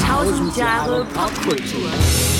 [0.00, 2.31] Tausend Jahre Popkultur.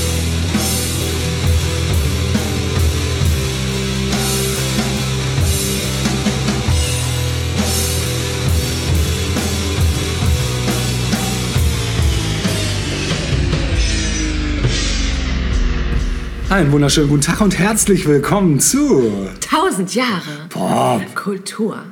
[16.52, 19.10] Einen wunderschönen guten Tag und herzlich willkommen zu
[19.40, 21.82] Tausend Jahre Pop Kultur.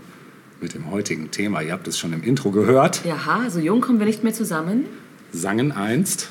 [0.61, 1.63] mit dem heutigen Thema.
[1.63, 3.03] Ihr habt es schon im Intro gehört.
[3.07, 4.85] Jaha, so jung kommen wir nicht mehr zusammen.
[5.33, 6.29] Sangen einst.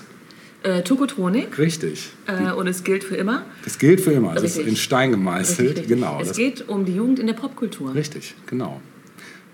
[0.61, 1.57] Äh, Tokotronik.
[1.57, 2.11] Richtig.
[2.27, 3.45] Äh, und es gilt für immer.
[3.63, 4.35] Das gilt für immer.
[4.35, 5.69] Das ist in Stein gemeißelt.
[5.69, 5.97] Richtig, richtig.
[5.97, 6.21] Genau.
[6.21, 7.95] Es geht um die Jugend in der Popkultur.
[7.95, 8.79] richtig, genau.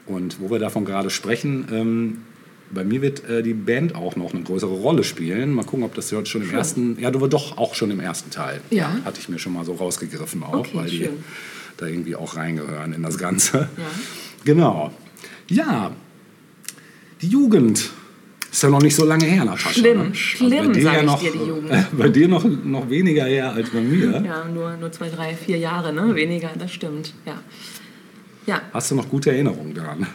[0.05, 2.17] Und wo wir davon gerade sprechen, ähm,
[2.71, 5.53] bei mir wird äh, die Band auch noch eine größere Rolle spielen.
[5.53, 7.99] Mal gucken, ob das heute schon im ersten, ja, du war doch auch schon im
[7.99, 8.61] ersten Teil.
[8.69, 8.97] Ja.
[9.05, 11.23] Hatte ich mir schon mal so rausgegriffen auch, Okay, weil die schön.
[11.77, 13.69] da irgendwie auch reingehören in das Ganze.
[13.77, 13.85] Ja.
[14.43, 14.91] Genau.
[15.49, 15.91] Ja,
[17.21, 17.89] die Jugend.
[18.51, 19.69] Ist ja noch nicht so lange her, Natascha.
[19.71, 20.15] Schlimm, ne?
[20.15, 21.71] schlimm, dir sag ja ich dir, die Jugend.
[21.97, 24.23] Bei dir noch, noch weniger her als bei mir.
[24.25, 26.15] Ja, nur, nur zwei, drei, vier Jahre, ne?
[26.15, 27.13] Weniger, das stimmt.
[27.25, 27.41] Ja.
[28.45, 30.07] Ja, Hast du noch gute Erinnerungen daran?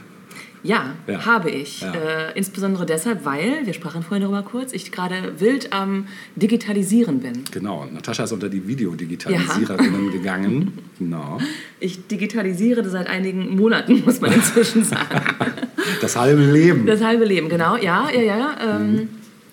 [0.63, 1.25] Ja, Ja.
[1.27, 1.81] habe ich.
[1.81, 1.93] Ja.
[1.93, 7.45] Äh, insbesondere deshalb, weil, wir sprachen vorhin darüber kurz, ich gerade wild am Digitalisieren bin.
[7.51, 10.73] Genau, Natascha ist unter die Videodigitalisiererinnen gegangen.
[11.01, 11.39] Genau.
[11.81, 15.25] Ich digitalisiere seit einigen Monaten, muss man inzwischen sagen.
[16.03, 16.85] Das halbe Leben.
[16.85, 17.77] Das halbe Leben, genau.
[17.77, 18.57] Ja, ja, ja.
[18.77, 19.09] Ähm, Mhm.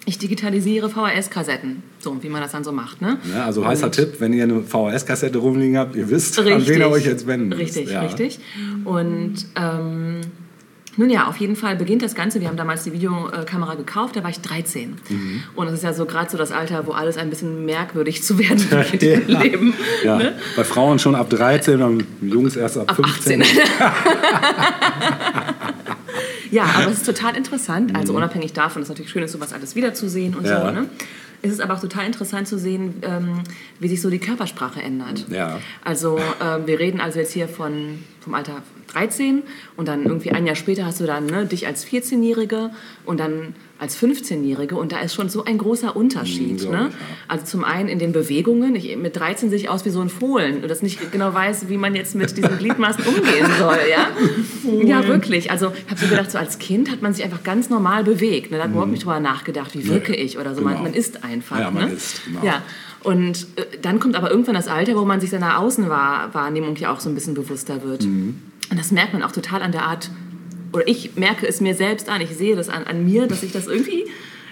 [0.06, 1.84] Ich digitalisiere VHS-Kassetten.
[2.00, 3.18] So, wie man das dann so macht, ne?
[3.34, 6.70] Ja, also heißer Tipp, wenn ihr eine VHS-Kassette rumliegen habt, ihr wisst, an Richtig.
[6.70, 7.62] wen ihr euch jetzt wenden müsst.
[7.78, 8.02] Richtig, ja.
[8.04, 8.40] richtig.
[8.86, 10.22] Und ähm,
[10.98, 12.42] nun ja, auf jeden Fall beginnt das Ganze.
[12.42, 14.96] Wir haben damals die Videokamera gekauft, da war ich 13.
[15.10, 15.44] Mhm.
[15.56, 18.38] Und das ist ja so gerade so das Alter, wo alles ein bisschen merkwürdig zu
[18.40, 19.42] werden beginnt im Ja.
[19.42, 19.74] Leben.
[20.04, 20.34] Ja, Ne?
[20.56, 23.42] bei Frauen schon ab 13, beim Jungs erst ab, Ab 15.
[23.42, 23.58] 18.
[26.50, 27.94] Ja, aber es ist total interessant.
[27.96, 28.18] Also Mhm.
[28.20, 30.66] unabhängig davon, dass es natürlich schön ist, sowas alles wiederzusehen und Ja.
[30.66, 30.72] so.
[30.72, 30.88] Ne?
[31.42, 33.44] Es ist aber auch total interessant zu sehen, ähm,
[33.80, 35.26] wie sich so die Körpersprache ändert.
[35.30, 35.60] Ja.
[35.84, 39.44] Also ähm, wir reden also jetzt hier von, vom Alter 13
[39.76, 42.72] und dann irgendwie ein Jahr später hast du dann ne, dich als 14-Jährige
[43.06, 46.66] und dann als 15-Jährige und da ist schon so ein großer Unterschied.
[46.66, 46.88] Mhm, ne?
[46.90, 47.00] ich, ja.
[47.28, 48.76] Also zum einen in den Bewegungen.
[48.76, 51.70] Ich, mit 13 sehe ich aus wie so ein Fohlen und das nicht genau weiß,
[51.70, 53.80] wie man jetzt mit diesen Gliedmaßen umgehen soll.
[53.92, 55.52] Ja, ja wirklich.
[55.52, 58.52] Also ich habe so gedacht, so als Kind hat man sich einfach ganz normal bewegt.
[58.52, 58.58] Ne?
[58.58, 60.62] Da hat man überhaupt nicht drüber nachgedacht, wie wirke ich oder so.
[60.62, 60.84] Man, genau.
[60.84, 61.60] man ist einfach.
[61.60, 61.94] Ja, man ne?
[61.94, 62.44] ist, genau.
[62.44, 62.64] Ja.
[63.04, 67.00] Und äh, dann kommt aber irgendwann das Alter, wo man sich seiner Außenwahrnehmung ja auch
[67.00, 68.04] so ein bisschen bewusster wird.
[68.04, 68.42] Mhm.
[68.70, 70.10] Und das merkt man auch total an der Art,
[70.74, 73.52] oder ich merke es mir selbst an, ich sehe das an, an mir, dass ich
[73.52, 74.06] das irgendwie,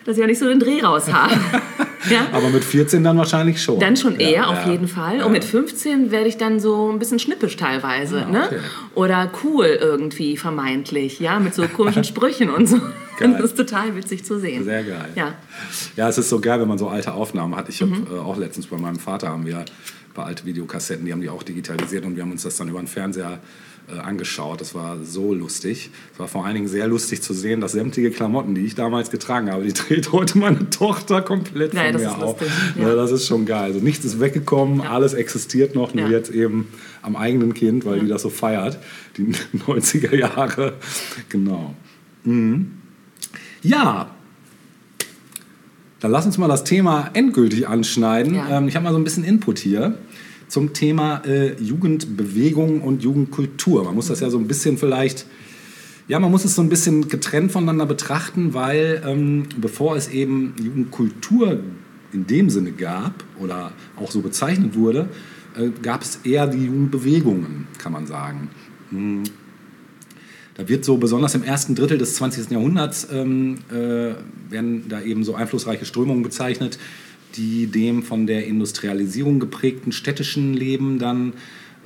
[0.06, 1.34] dass ich auch nicht so den Dreh raus habe.
[2.10, 2.28] ja?
[2.32, 3.80] Aber mit 14 dann wahrscheinlich schon.
[3.80, 4.46] Dann schon Ja, eher, ja.
[4.48, 5.18] auf jeden Fall.
[5.20, 5.26] Ja.
[5.26, 8.26] Und mit 15 werde ich dann so ein bisschen schnippisch teilweise.
[8.28, 8.44] Ah, ne?
[8.46, 8.60] okay.
[8.94, 11.20] Oder cool irgendwie, vermeintlich.
[11.20, 12.80] Ja, mit so komischen Sprüchen und so.
[13.18, 13.32] Geil.
[13.40, 14.66] Das ist total witzig zu sehen.
[14.66, 15.10] Sehr geil.
[15.16, 15.34] Ja.
[15.96, 17.70] Ja, es ist so geil, wenn man so alte Aufnahmen hat.
[17.70, 18.06] Ich Mhm.
[18.08, 19.64] habe äh, auch letztens bei meinem Vater haben wir
[20.14, 22.80] bei alte Videokassetten, die haben die auch digitalisiert und wir haben uns das dann über
[22.80, 23.40] den Fernseher
[23.94, 24.62] äh, angeschaut.
[24.62, 25.90] Das war so lustig.
[26.14, 29.12] Es war vor allen Dingen sehr lustig zu sehen, dass sämtliche Klamotten, die ich damals
[29.12, 32.40] getragen habe, die dreht heute meine Tochter komplett Ja, von das mir ist auf.
[32.42, 32.48] lustig,
[32.80, 32.88] Ja.
[32.90, 32.96] ja.
[32.96, 33.64] das ist schon geil.
[33.74, 34.92] Also nichts ist weggekommen, Ja.
[34.92, 36.12] alles existiert noch, nur Ja.
[36.18, 36.68] jetzt eben
[37.02, 38.80] am eigenen Kind, weil die das so feiert.
[39.18, 39.28] Die
[39.68, 40.74] 90er Jahre.
[41.30, 41.76] Genau.
[42.24, 42.72] Mhm.
[43.62, 44.10] Ja,
[46.00, 48.36] dann lass uns mal das Thema endgültig anschneiden.
[48.36, 48.58] Ja.
[48.58, 49.98] Ähm, ich habe mal so ein bisschen Input hier
[50.48, 53.84] zum Thema äh, Jugendbewegung und Jugendkultur.
[53.84, 55.26] Man muss das ja so ein bisschen vielleicht,
[56.08, 60.54] ja, man muss es so ein bisschen getrennt voneinander betrachten, weil ähm, bevor es eben
[60.62, 61.60] Jugendkultur
[62.14, 65.10] in dem Sinne gab oder auch so bezeichnet wurde,
[65.58, 68.50] äh, gab es eher die Jugendbewegungen, kann man sagen.
[70.56, 72.52] Da wird so besonders im ersten Drittel des 20.
[72.52, 74.14] Jahrhunderts ähm, äh,
[74.50, 76.80] werden da eben so einflussreiche Strömungen bezeichnet,
[77.38, 81.34] die dem von der Industrialisierung geprägten städtischen Leben dann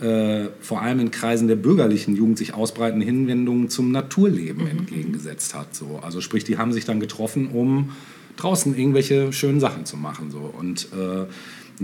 [0.01, 5.75] äh, vor allem in Kreisen der bürgerlichen Jugend sich ausbreitende Hinwendungen zum Naturleben entgegengesetzt hat.
[5.75, 5.99] So.
[6.01, 7.91] Also sprich, die haben sich dann getroffen, um
[8.37, 10.31] draußen irgendwelche schönen Sachen zu machen.
[10.31, 10.39] So.
[10.39, 11.25] Und äh,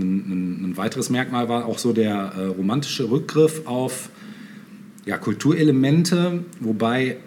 [0.00, 4.08] ein, ein weiteres Merkmal war auch so der äh, romantische Rückgriff auf
[5.04, 7.18] ja, Kulturelemente, wobei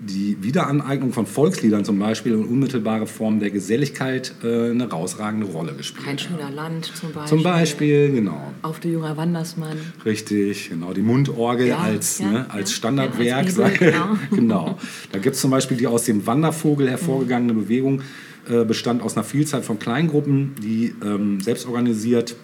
[0.00, 5.72] die Wiederaneignung von Volksliedern zum Beispiel und unmittelbare Formen der Geselligkeit äh, eine herausragende Rolle
[5.72, 7.28] gespielt Kein schöner Land zum Beispiel.
[7.28, 8.52] Zum Beispiel, genau.
[8.62, 9.78] Auf du junger Wandersmann.
[10.04, 10.92] Richtig, genau.
[10.92, 13.26] Die Mundorgel Ja, als, ja, ne, als ja, Standardwerk.
[13.26, 14.16] ja, als Bibel, genau.
[14.30, 14.78] genau.
[15.12, 18.02] Da gibt es zum Beispiel die aus dem Wandervogel hervorgegangene Bewegung,
[18.48, 22.36] äh, bestand aus einer Vielzahl von Kleingruppen, die ähm, selbst organisiert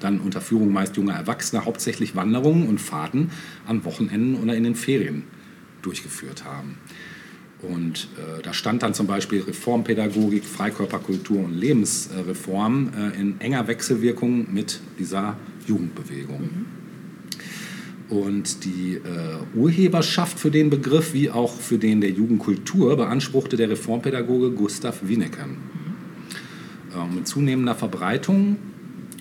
[0.00, 3.30] dann unter Führung meist junger Erwachsener hauptsächlich Wanderungen und Fahrten
[3.66, 5.24] an Wochenenden oder in den Ferien
[5.86, 6.76] durchgeführt haben.
[7.62, 14.52] Und äh, da stand dann zum Beispiel Reformpädagogik, Freikörperkultur und Lebensreform äh, in enger Wechselwirkung
[14.52, 16.42] mit dieser Jugendbewegung.
[16.42, 16.66] Mhm.
[18.08, 23.70] Und die äh, Urheberschaft für den Begriff wie auch für den der Jugendkultur beanspruchte der
[23.70, 25.50] Reformpädagoge Gustav Winneken.
[25.50, 27.14] Mhm.
[27.14, 28.56] Mit zunehmender Verbreitung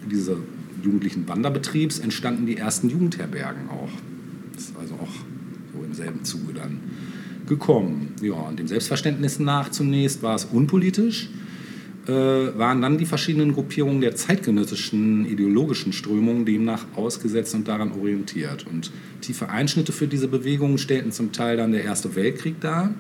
[0.10, 0.38] dieses
[0.82, 3.90] jugendlichen Wanderbetriebs entstanden die ersten Jugendherbergen auch.
[4.54, 5.12] Das ist also auch
[5.74, 6.80] so im selben Zuge dann
[7.48, 8.14] gekommen.
[8.22, 11.30] Ja, und dem Selbstverständnis nach zunächst war es unpolitisch
[12.08, 18.68] äh, waren dann die verschiedenen Gruppierungen der zeitgenössischen ideologischen Strömungen demnach ausgesetzt und daran orientiert.
[18.68, 18.92] Und
[19.22, 22.94] tiefe Einschnitte für diese Bewegungen stellten zum Teil dann der Erste Weltkrieg dar,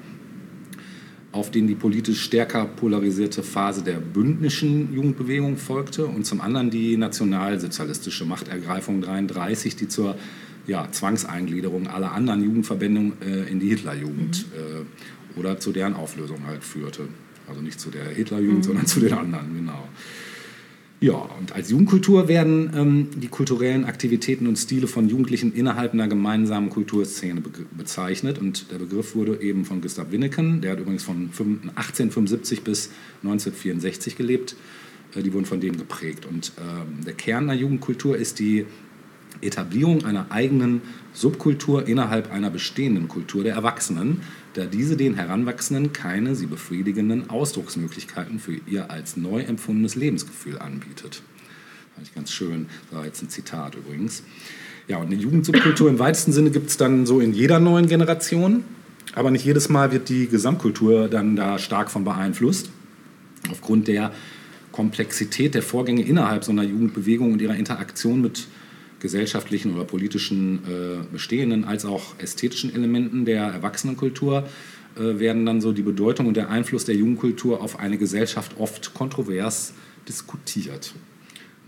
[1.32, 6.98] auf den die politisch stärker polarisierte Phase der bündnischen Jugendbewegung folgte und zum anderen die
[6.98, 10.16] nationalsozialistische Machtergreifung 1933, die zur
[10.68, 15.38] ja, Zwangseingliederung aller anderen Jugendverbände äh, in die Hitlerjugend mhm.
[15.38, 17.08] äh, oder zu deren Auflösung halt führte.
[17.48, 18.64] Also nicht zu der Hitlerjugend, mhm.
[18.64, 19.88] sondern zu den anderen, genau.
[21.02, 26.08] Ja, und als Jugendkultur werden ähm, die kulturellen Aktivitäten und Stile von Jugendlichen innerhalb einer
[26.08, 28.40] gemeinsamen Kulturszene be bezeichnet.
[28.40, 31.30] Und der Begriff wurde eben von Gustav Winneken, der hat übrigens von
[31.76, 32.90] 1875 bis
[33.24, 34.56] 1964 gelebt,
[35.16, 36.26] äh, die wurden von dem geprägt.
[36.26, 38.66] Und ähm, der Kern der Jugendkultur ist die
[39.42, 40.82] Etablierung einer eigenen
[41.14, 44.22] Subkultur innerhalb einer bestehenden Kultur der Erwachsenen,
[44.54, 51.22] da diese den Heranwachsenden keine sie befriedigenden Ausdrucksmöglichkeiten für ihr als neu empfundenes Lebensgefühl anbietet.
[51.96, 52.68] Fand ich ganz schön.
[52.90, 54.24] Das war jetzt ein Zitat übrigens.
[54.88, 58.64] Ja, und eine Jugendsubkultur im weitesten Sinne gibt es dann so in jeder neuen Generation.
[59.14, 62.70] Aber nicht jedes Mal wird die Gesamtkultur dann da stark von beeinflusst.
[63.50, 64.12] Aufgrund der
[64.72, 68.48] Komplexität der Vorgänge innerhalb so einer Jugendbewegung und ihrer Interaktion mit
[69.06, 74.48] gesellschaftlichen oder politischen äh, bestehenden als auch ästhetischen Elementen der Erwachsenenkultur
[74.96, 78.96] äh, werden dann so die Bedeutung und der Einfluss der Jugendkultur auf eine Gesellschaft oft
[78.96, 79.74] kontrovers
[80.10, 80.96] diskutiert.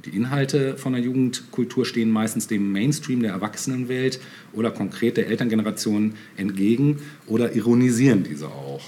[0.05, 4.19] Die Inhalte von der Jugendkultur stehen meistens dem Mainstream der Erwachsenenwelt
[4.53, 6.97] oder konkret der Elterngeneration entgegen
[7.27, 8.83] oder ironisieren diese auch.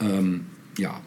[0.00, 0.46] Ähm,
[0.78, 1.02] ja,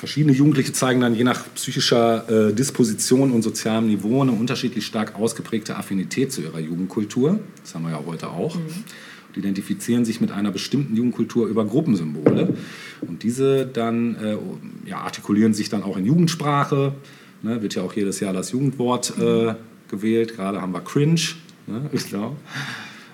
[0.00, 5.14] Verschiedene Jugendliche zeigen dann je nach psychischer äh, Disposition und sozialem Niveau eine unterschiedlich stark
[5.14, 7.38] ausgeprägte Affinität zu ihrer Jugendkultur.
[7.60, 8.54] Das haben wir ja heute auch.
[8.54, 8.62] Mhm.
[9.28, 12.56] Und identifizieren sich mit einer bestimmten Jugendkultur über Gruppensymbole.
[13.02, 14.38] Und diese dann äh,
[14.88, 16.94] ja, artikulieren sich dann auch in Jugendsprache.
[17.42, 19.54] Ne, wird ja auch jedes Jahr das Jugendwort äh,
[19.90, 20.34] gewählt.
[20.34, 21.20] Gerade haben wir Cringe.
[21.66, 22.36] Ne, genau.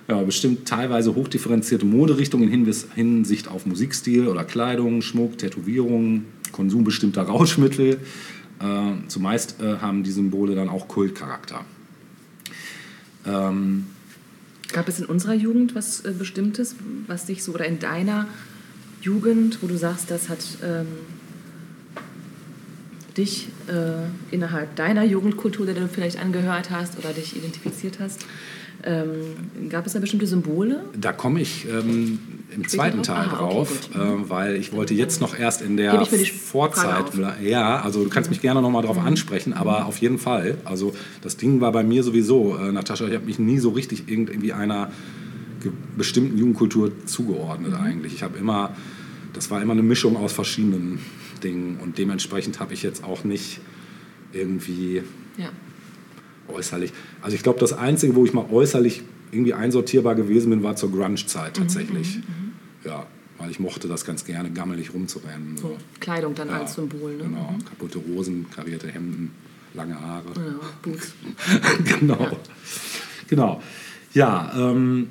[0.06, 7.22] Ja, bestimmt teilweise hochdifferenzierte Moderichtungen in Hinsicht auf Musikstil oder Kleidung, Schmuck, Tätowierungen, Konsum bestimmter
[7.22, 8.00] Rauschmittel.
[8.60, 11.64] Äh, zumeist äh, haben die Symbole dann auch Kultcharakter.
[13.26, 13.86] Ähm,
[14.72, 16.76] Gab es in unserer Jugend was äh, Bestimmtes,
[17.06, 18.26] was dich so, oder in deiner
[19.02, 20.86] Jugend, wo du sagst, das hat ähm,
[23.16, 28.26] dich äh, innerhalb deiner Jugendkultur, der du vielleicht angehört hast oder dich identifiziert hast,
[28.82, 30.84] ähm, gab es da bestimmte Symbole?
[30.98, 32.18] Da komme ich ähm,
[32.54, 36.06] im zweiten Teil Aha, drauf, okay, äh, weil ich wollte jetzt noch erst in der
[36.06, 37.06] Vorzeit.
[37.42, 39.06] Ja, also du kannst mich gerne noch mal darauf mhm.
[39.06, 39.86] ansprechen, aber mhm.
[39.86, 40.58] auf jeden Fall.
[40.64, 44.04] Also das Ding war bei mir sowieso, äh, Natascha, ich habe mich nie so richtig
[44.06, 44.90] irgendwie einer
[45.96, 47.84] bestimmten Jugendkultur zugeordnet mhm.
[47.84, 48.14] eigentlich.
[48.14, 48.74] Ich habe immer,
[49.32, 51.00] das war immer eine Mischung aus verschiedenen
[51.42, 53.60] Dingen und dementsprechend habe ich jetzt auch nicht
[54.32, 55.02] irgendwie
[55.36, 55.50] ja
[56.48, 56.92] äußerlich.
[57.22, 60.90] Also ich glaube, das Einzige, wo ich mal äußerlich irgendwie einsortierbar gewesen bin, war zur
[60.92, 62.16] Grunge-Zeit mhm, tatsächlich.
[62.16, 62.52] Mhm, mhm,
[62.84, 63.06] ja,
[63.38, 65.56] weil ich mochte das ganz gerne, gammelig rumzurennen.
[65.56, 65.76] So.
[66.00, 67.24] Kleidung dann ja, als Symbol, ne?
[67.24, 67.64] Genau, mhm.
[67.64, 69.32] kaputte Hosen, karierte Hemden,
[69.74, 70.28] lange Haare.
[70.34, 71.14] Ja, Boots.
[72.00, 72.20] genau.
[72.20, 72.32] Ja.
[73.28, 73.62] Genau.
[74.14, 75.10] Ja, ähm,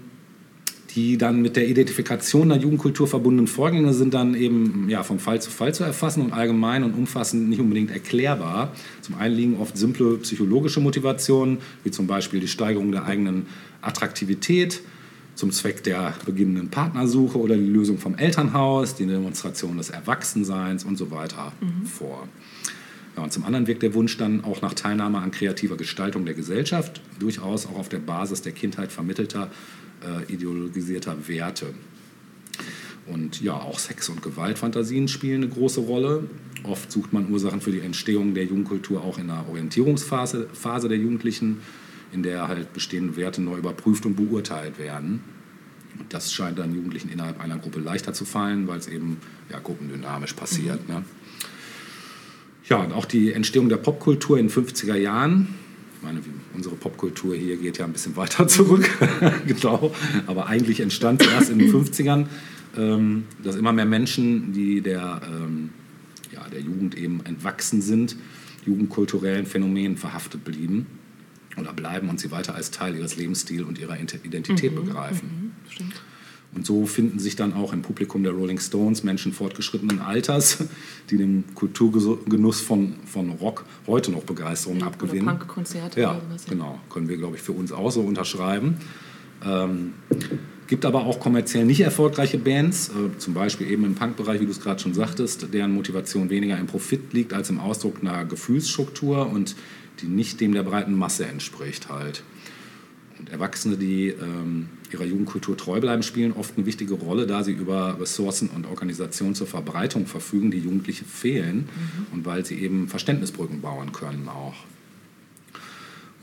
[0.95, 5.41] die dann mit der Identifikation der Jugendkultur verbundenen Vorgänge sind dann eben ja, von Fall
[5.41, 8.71] zu Fall zu erfassen und allgemein und umfassend nicht unbedingt erklärbar.
[9.01, 13.47] Zum einen liegen oft simple psychologische Motivationen, wie zum Beispiel die Steigerung der eigenen
[13.81, 14.81] Attraktivität
[15.35, 20.97] zum Zweck der beginnenden Partnersuche oder die Lösung vom Elternhaus, die Demonstration des Erwachsenseins und
[20.97, 21.85] so weiter mhm.
[21.85, 22.29] vor.
[23.17, 26.35] Ja, und zum anderen wirkt der Wunsch dann auch nach Teilnahme an kreativer Gestaltung der
[26.35, 29.51] Gesellschaft, durchaus auch auf der Basis der Kindheit vermittelter
[30.05, 31.73] äh, ideologisierter Werte.
[33.07, 36.27] Und ja, auch Sex- und Gewaltfantasien spielen eine große Rolle.
[36.63, 40.97] Oft sucht man Ursachen für die Entstehung der Jugendkultur auch in der Orientierungsphase Phase der
[40.97, 41.59] Jugendlichen,
[42.11, 45.21] in der halt bestehende Werte neu überprüft und beurteilt werden.
[45.99, 49.17] Und das scheint dann Jugendlichen innerhalb einer Gruppe leichter zu fallen, weil es eben
[49.51, 50.87] ja, gruppendynamisch passiert.
[50.87, 50.95] Mhm.
[50.95, 51.03] Ne?
[52.67, 55.53] Ja, und auch die Entstehung der Popkultur in den 50er Jahren.
[55.97, 56.21] Ich meine,
[56.53, 58.89] unsere Popkultur hier geht ja ein bisschen weiter zurück,
[59.47, 59.93] genau.
[60.27, 62.25] Aber eigentlich entstand erst in den 50ern,
[62.77, 65.69] ähm, dass immer mehr Menschen, die der, ähm,
[66.31, 68.15] ja, der Jugend eben entwachsen sind,
[68.65, 70.87] jugendkulturellen Phänomenen verhaftet blieben
[71.57, 75.53] oder bleiben und sie weiter als Teil ihres Lebensstils und ihrer Identität mhm, begreifen.
[75.79, 75.91] Mhm,
[76.55, 80.63] und so finden sich dann auch im Publikum der Rolling Stones Menschen fortgeschrittenen Alters,
[81.09, 85.27] die dem Kulturgenuss von, von Rock heute noch Begeisterung ja, abgewinnen.
[85.27, 86.13] Oder Punkkonzerte ja.
[86.13, 86.79] Ja, genau.
[86.89, 88.77] Können wir, glaube ich, für uns auch so unterschreiben.
[89.45, 89.93] Ähm,
[90.67, 94.51] gibt aber auch kommerziell nicht erfolgreiche Bands, äh, zum Beispiel eben im Punkbereich, wie du
[94.51, 99.29] es gerade schon sagtest, deren Motivation weniger im Profit liegt als im Ausdruck einer Gefühlsstruktur
[99.29, 99.55] und
[100.01, 102.23] die nicht dem der breiten Masse entspricht halt.
[103.19, 107.51] Und Erwachsene, die ähm, ihrer Jugendkultur treu bleiben, spielen oft eine wichtige Rolle, da sie
[107.51, 112.13] über Ressourcen und Organisationen zur Verbreitung verfügen, die Jugendliche fehlen mhm.
[112.13, 114.55] und weil sie eben Verständnisbrücken bauen können auch.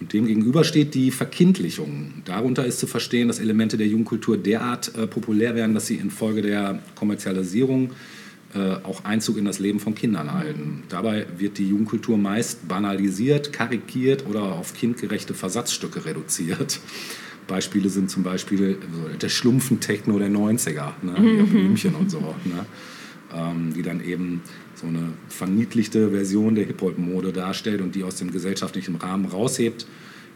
[0.00, 2.22] Und demgegenüber steht die Verkindlichung.
[2.24, 6.42] Darunter ist zu verstehen, dass Elemente der Jugendkultur derart äh, populär werden, dass sie infolge
[6.42, 7.92] der Kommerzialisierung
[8.54, 10.82] äh, auch Einzug in das Leben von Kindern halten.
[10.88, 16.80] Dabei wird die Jugendkultur meist banalisiert, karikiert oder auf kindgerechte Versatzstücke reduziert.
[17.46, 18.78] Beispiele sind zum Beispiel
[19.20, 21.14] der Schlumpfentechno der 90er, ne?
[21.18, 22.66] die Blümchen und so, ne?
[23.34, 24.42] ähm, die dann eben
[24.74, 29.86] so eine verniedlichte Version der Hip-Hop-Mode darstellt und die aus dem gesellschaftlichen Rahmen raushebt,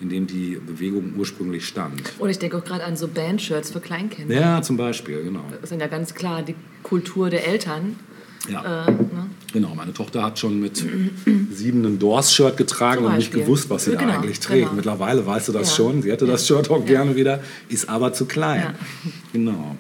[0.01, 2.03] in dem die Bewegung ursprünglich stand.
[2.19, 4.35] Oder ich denke auch gerade an so Bandshirts für Kleinkinder.
[4.35, 5.45] Ja, zum Beispiel, genau.
[5.61, 7.97] Das ist ja ganz klar die Kultur der Eltern.
[8.49, 8.87] Ja.
[8.87, 9.31] Äh, ne?
[9.53, 10.85] Genau, meine Tochter hat schon mit
[11.51, 14.65] sieben ein Doors-Shirt getragen und nicht gewusst, was sie genau, da eigentlich trägt.
[14.65, 14.77] Genau.
[14.77, 15.77] Mittlerweile weißt du das ja.
[15.77, 16.03] schon.
[16.03, 16.33] Sie hätte ja.
[16.33, 16.85] das Shirt auch ja.
[16.85, 18.75] gerne wieder, ist aber zu klein.
[19.33, 19.77] Genau.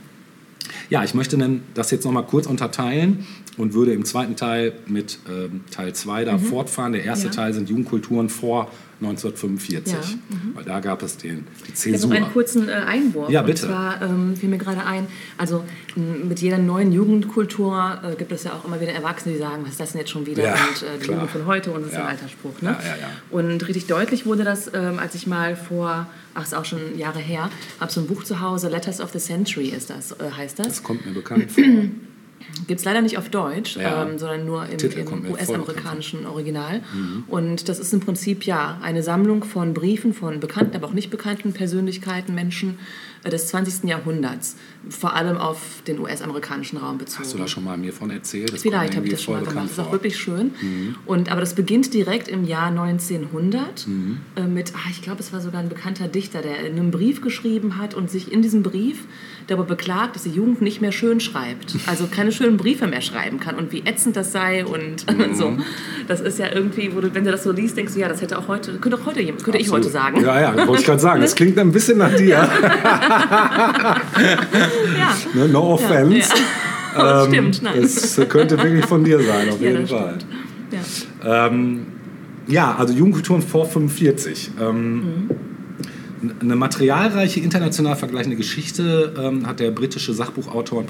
[0.88, 1.38] Ja, ich möchte
[1.74, 6.32] das jetzt nochmal kurz unterteilen und würde im zweiten Teil mit ähm, Teil 2 da
[6.34, 6.40] mhm.
[6.40, 6.92] fortfahren.
[6.92, 8.70] Der erste Teil sind Jugendkulturen vor
[9.00, 9.98] 1945, ja,
[10.30, 10.54] mhm.
[10.54, 11.96] weil da gab es den, die Zäsur.
[11.96, 13.28] Ich habe einen kurzen äh, Einwurf.
[13.28, 13.66] Ja, bitte.
[13.66, 15.64] Und zwar ähm, fiel mir gerade ein, also
[15.96, 19.72] mit jeder neuen Jugendkultur äh, gibt es ja auch immer wieder Erwachsene, die sagen, was
[19.72, 20.44] ist das denn jetzt schon wieder?
[20.44, 22.04] Ja, und äh, die Jugend von heute und das ist ja.
[22.04, 22.62] ein alter Spruch.
[22.62, 22.70] Ne?
[22.70, 26.96] Ja, und richtig deutlich wurde das, ähm, als ich mal vor, ach, ist auch schon
[26.96, 30.30] Jahre her, habe so ein Buch zu Hause, Letters of the Century ist das, äh,
[30.34, 30.68] heißt das.
[30.68, 31.64] Das kommt mir bekannt vor.
[32.66, 34.02] Gibt es leider nicht auf Deutsch, ja.
[34.02, 36.80] ähm, sondern nur im, im US-amerikanischen Original.
[36.92, 37.24] Mhm.
[37.28, 41.10] Und das ist im Prinzip ja eine Sammlung von Briefen von bekannten, aber auch nicht
[41.10, 42.78] bekannten Persönlichkeiten, Menschen,
[43.26, 43.88] äh, des 20.
[43.88, 44.56] Jahrhunderts,
[44.88, 47.24] vor allem auf den US-amerikanischen Raum bezogen.
[47.24, 48.52] Hast du da schon mal mir von erzählt?
[48.52, 49.64] Das Vielleicht habe ich das schon mal gemacht.
[49.64, 50.52] Das ist auch wirklich schön.
[50.60, 50.96] Mhm.
[51.06, 54.18] Und, aber das beginnt direkt im Jahr 1900 mhm.
[54.36, 57.78] äh, mit, ach, ich glaube, es war sogar ein bekannter Dichter, der einen Brief geschrieben
[57.78, 59.04] hat und sich in diesem Brief
[59.46, 61.76] darüber beklagt, dass die Jugend nicht mehr schön schreibt.
[61.86, 65.34] Also keine schönen Briefe mehr schreiben kann und wie ätzend das sei und mhm.
[65.34, 65.56] so.
[66.08, 68.22] Das ist ja irgendwie, wo du, wenn du das so liest, denkst du, ja, das
[68.22, 70.20] hätte auch heute, könnte auch heute könnte ich heute sagen.
[70.22, 71.20] Ja, ja, wollte ich gerade sagen.
[71.20, 72.28] Das klingt ein bisschen nach dir.
[72.38, 74.00] ja.
[75.34, 76.18] Ne, no offense.
[76.18, 76.24] Ja,
[76.96, 77.24] ja.
[77.24, 77.78] Ähm, stimmt, nein.
[77.82, 80.18] Es könnte wirklich von dir sein, auf jeden Fall.
[81.22, 81.46] Ja.
[81.46, 81.86] Ähm,
[82.46, 84.52] ja, also Jugendkulturen vor 45.
[84.60, 85.30] Ähm, mhm.
[86.40, 90.88] Eine materialreiche, international vergleichende Geschichte ähm, hat der britische Sachbuchautor und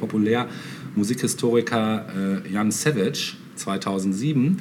[0.97, 4.61] Populärmusikhistoriker äh, Jan Savage 2007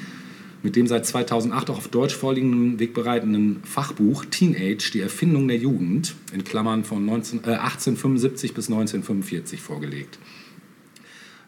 [0.63, 6.15] mit dem seit 2008 auch auf Deutsch vorliegenden wegbereitenden Fachbuch Teenage, die Erfindung der Jugend,
[6.33, 10.17] in Klammern von 19, äh, 1875 bis 1945 vorgelegt.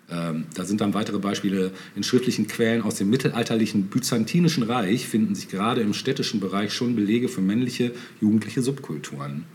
[0.10, 5.36] Ähm, da sind dann weitere Beispiele in schriftlichen Quellen aus dem mittelalterlichen Byzantinischen Reich, finden
[5.36, 7.92] sich gerade im städtischen Bereich schon Belege für männliche
[8.22, 9.46] jugendliche Subkulturen.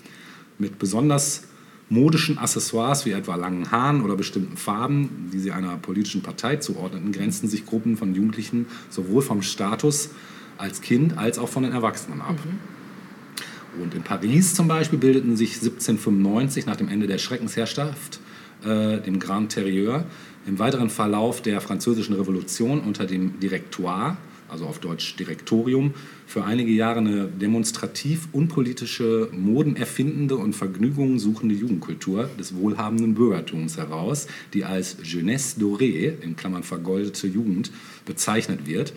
[0.59, 1.45] Mit besonders
[1.93, 7.13] modischen Accessoires wie etwa langen Haaren oder bestimmten Farben, die sie einer politischen Partei zuordneten,
[7.13, 10.11] grenzten sich Gruppen von Jugendlichen sowohl vom Status
[10.57, 12.37] als Kind als auch von den Erwachsenen ab.
[12.45, 13.83] Mhm.
[13.83, 18.21] Und in Paris zum Beispiel bildeten sich 1795 nach dem Ende der Schreckensherrschaft,
[18.65, 20.05] äh, dem Grand Terrier,
[20.47, 24.17] im weiteren Verlauf der Französischen Revolution unter dem Direktoire
[24.53, 25.95] also auf Deutsch Direktorium,
[26.33, 34.29] für einige Jahre eine demonstrativ unpolitische, modenerfindende und Vergnügungen suchende Jugendkultur des wohlhabenden Bürgertums heraus,
[34.55, 37.71] die als Jeunesse dorée, in Klammern vergoldete Jugend,
[38.07, 38.95] bezeichnet wird.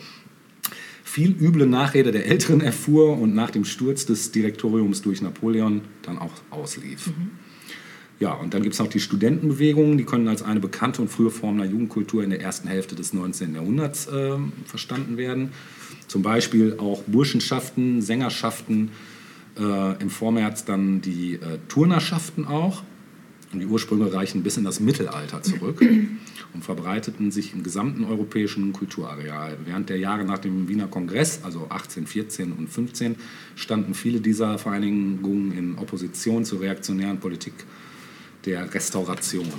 [1.03, 6.17] Viel üble Nachrede der Älteren erfuhr und nach dem Sturz des Direktoriums durch Napoleon dann
[6.17, 7.07] auch auslief.
[7.07, 7.31] Mhm.
[8.19, 11.29] Ja, und dann gibt es noch die Studentenbewegungen, die können als eine bekannte und frühe
[11.29, 13.55] Form der Jugendkultur in der ersten Hälfte des 19.
[13.55, 15.51] Jahrhunderts äh, verstanden werden.
[16.07, 18.91] Zum Beispiel auch Burschenschaften, Sängerschaften,
[19.57, 22.83] äh, im Vormärz dann die äh, Turnerschaften auch.
[23.51, 25.81] Und die Ursprünge reichen bis in das Mittelalter zurück
[26.53, 29.57] und verbreiteten sich im gesamten europäischen Kulturareal.
[29.65, 33.15] Während der Jahre nach dem Wiener Kongress, also 1814 und 15,
[33.55, 37.53] standen viele dieser Vereinigungen in Opposition zur reaktionären Politik
[38.45, 39.51] der Restauration.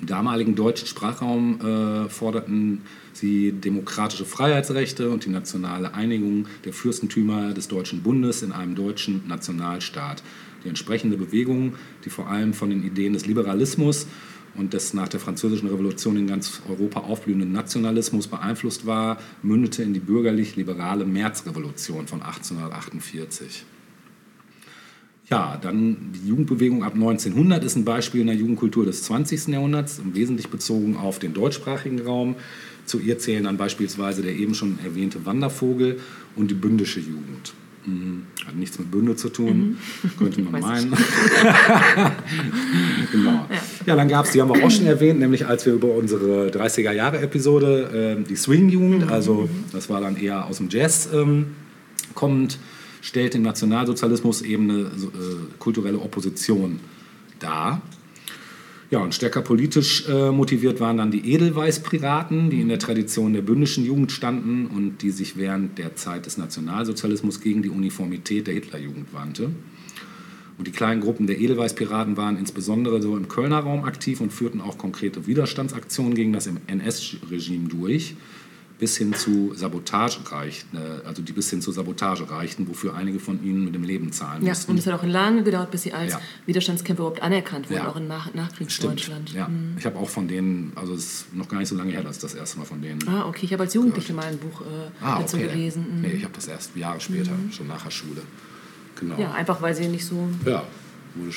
[0.00, 2.82] Im damaligen deutschen Sprachraum äh, forderten
[3.12, 9.26] sie demokratische Freiheitsrechte und die nationale Einigung der Fürstentümer des Deutschen Bundes in einem deutschen
[9.28, 10.22] Nationalstaat.
[10.64, 14.06] Die entsprechende Bewegung, die vor allem von den Ideen des Liberalismus
[14.54, 19.94] und des nach der Französischen Revolution in ganz Europa aufblühenden Nationalismus beeinflusst war, mündete in
[19.94, 23.64] die bürgerlich-liberale Märzrevolution von 1848.
[25.32, 29.48] Ja, dann die Jugendbewegung ab 1900 ist ein Beispiel in der Jugendkultur des 20.
[29.48, 32.36] Jahrhunderts, im Wesentlichen bezogen auf den deutschsprachigen Raum.
[32.84, 36.00] Zu ihr zählen dann beispielsweise der eben schon erwähnte Wandervogel
[36.36, 37.54] und die bündische Jugend.
[37.86, 38.24] Mhm.
[38.46, 40.10] Hat nichts mit Bünde zu tun, mhm.
[40.18, 40.90] könnte man meinen.
[43.10, 43.46] genau.
[43.48, 43.48] Ja,
[43.86, 46.50] ja dann gab es, die haben wir auch schon erwähnt, nämlich als wir über unsere
[46.50, 49.10] 30er-Jahre-Episode, äh, die Swing-Jugend, mhm.
[49.10, 51.46] also das war dann eher aus dem Jazz ähm,
[52.14, 52.58] kommend,
[53.02, 54.88] stellt im Nationalsozialismus eben eine äh,
[55.58, 56.80] kulturelle Opposition
[57.38, 57.82] dar.
[58.90, 63.42] Ja, und stärker politisch äh, motiviert waren dann die Edelweißpiraten, die in der Tradition der
[63.42, 68.54] bündischen Jugend standen und die sich während der Zeit des Nationalsozialismus gegen die Uniformität der
[68.54, 69.50] Hitlerjugend wandte.
[70.58, 74.60] Und die kleinen Gruppen der Edelweißpiraten waren insbesondere so im Kölner Raum aktiv und führten
[74.60, 78.14] auch konkrete Widerstandsaktionen gegen das NS-Regime durch
[78.82, 83.20] bis hin zu Sabotage reichten, äh, also die bis hin zu Sabotage reichten, wofür einige
[83.20, 84.72] von ihnen mit dem Leben zahlen ja, mussten.
[84.72, 86.20] Und es hat auch lange gedauert, bis sie als ja.
[86.46, 87.88] Widerstandskämpfer überhaupt anerkannt wurden, ja.
[87.88, 89.34] auch in Nach Nachkriegsdeutschland.
[89.34, 89.46] Ja.
[89.46, 89.76] Mhm.
[89.78, 92.18] Ich habe auch von denen, also es ist noch gar nicht so lange her, dass
[92.18, 93.06] das erste Mal von denen.
[93.06, 94.64] Ah, okay, ich habe als Jugendliche mal ein Buch äh,
[95.00, 95.46] ah, dazu okay.
[95.46, 95.86] gelesen.
[95.88, 96.00] Mhm.
[96.00, 97.52] Nee, ich habe das erst Jahre später, mhm.
[97.52, 98.22] schon nach der Schule.
[98.98, 99.16] Genau.
[99.16, 100.64] Ja, einfach weil sie nicht so ja,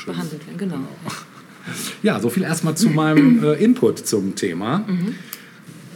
[0.08, 0.58] behandelt werden.
[0.58, 0.76] Genau.
[0.78, 0.88] genau.
[2.04, 4.80] Ja, so viel erstmal zu meinem äh, Input zum Thema.
[4.88, 5.16] Mhm.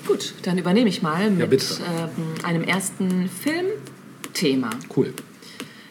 [0.10, 4.72] Gut, dann übernehme ich mal mit ja, ähm, einem ersten Filmthema.
[4.96, 5.14] Cool.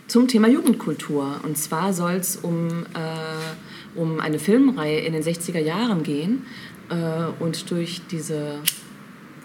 [0.08, 1.40] Zum Thema Jugendkultur.
[1.44, 6.46] Und zwar soll es um, äh, um eine Filmreihe in den 60er Jahren gehen.
[6.90, 8.58] Äh, und durch diese.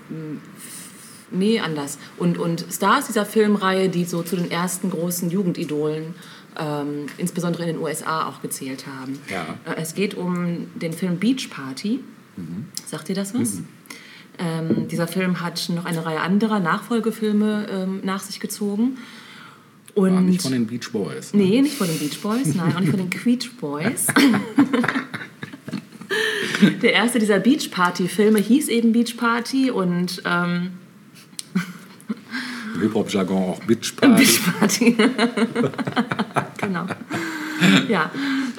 [0.09, 0.41] Hm,
[1.29, 1.99] nee, anders.
[2.17, 6.15] Und, und Stars dieser Filmreihe, die so zu den ersten großen Jugendidolen
[6.57, 9.19] ähm, insbesondere in den USA auch gezählt haben.
[9.29, 9.45] Ja.
[9.65, 11.99] Äh, es geht um den Film Beach Party.
[12.37, 12.69] Mhm.
[12.87, 13.55] Sagt ihr das was?
[13.55, 13.67] Mhm.
[14.39, 18.97] Ähm, dieser Film hat noch eine Reihe anderer Nachfolgefilme ähm, nach sich gezogen.
[19.95, 21.33] Und War nicht von den Beach Boys.
[21.33, 21.43] Ne?
[21.43, 24.07] Nee, nicht von den Beach Boys, nein, auch nicht von den Queech Boys.
[26.81, 30.21] Der erste dieser Beach Party-Filme hieß eben Beach Party und.
[30.25, 30.71] Ähm,
[32.79, 34.15] Hip-Hop-Jargon auch Beach Party.
[34.23, 34.95] Beach Party.
[36.57, 36.85] genau.
[37.89, 38.11] Ja,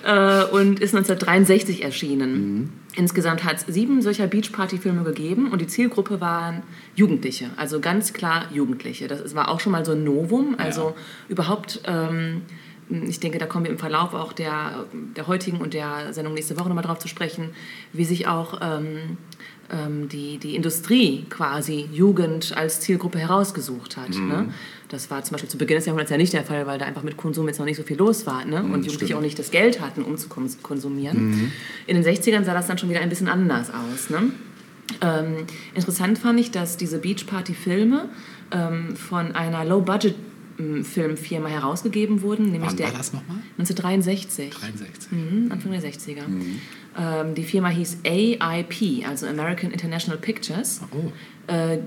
[0.05, 2.33] äh, und ist 1963 erschienen.
[2.33, 2.73] Mhm.
[2.97, 6.63] Insgesamt hat es sieben solcher Beachparty-Filme gegeben und die Zielgruppe waren
[6.95, 9.09] Jugendliche, also ganz klar Jugendliche.
[9.09, 10.95] Das war auch schon mal so ein Novum, also ja.
[11.29, 12.43] überhaupt, ähm,
[12.89, 14.85] ich denke, da kommen wir im Verlauf auch der,
[15.17, 17.51] der heutigen und der Sendung nächste Woche nochmal drauf zu sprechen,
[17.93, 19.17] wie sich auch ähm,
[19.73, 24.15] ähm, die, die Industrie quasi Jugend als Zielgruppe herausgesucht hat.
[24.15, 24.29] Mhm.
[24.29, 24.55] Ne?
[24.95, 27.03] Das war zum Beispiel zu Beginn des Jahrhunderts ja nicht der Fall, weil da einfach
[27.03, 28.63] mit Konsum jetzt noch nicht so viel los war ne?
[28.63, 29.15] und Jugendliche stimmt.
[29.15, 31.31] auch nicht das Geld hatten, um zu konsumieren.
[31.31, 31.53] Mhm.
[31.89, 34.09] In den 60ern sah das dann schon wieder ein bisschen anders aus.
[34.09, 34.31] Ne?
[35.01, 38.09] Ähm, interessant fand ich, dass diese Beachparty-Filme
[38.53, 40.15] ähm, von einer Low-Budget-
[40.57, 42.53] Filmfirma herausgegeben wurden.
[42.53, 43.39] Nämlich Wann der, war das nochmal?
[43.59, 44.51] 1963.
[44.51, 45.11] 63.
[45.11, 46.29] Mhm, Anfang der 60er.
[46.29, 46.61] Mhm.
[46.97, 50.81] Ähm, die Firma hieß AIP, also American International Pictures.
[50.93, 51.53] Oh.
[51.53, 51.79] Äh,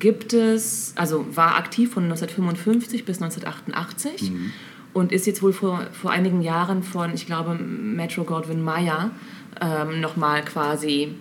[0.00, 4.52] gibt es, also war aktiv von 1955 bis 1988 mhm.
[4.92, 9.12] und ist jetzt wohl vor, vor einigen Jahren von, ich glaube, Metro Goldwyn Mayer
[9.60, 11.14] ähm, nochmal quasi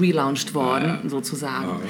[0.00, 1.08] relaunched worden, ja, ja.
[1.08, 1.80] sozusagen.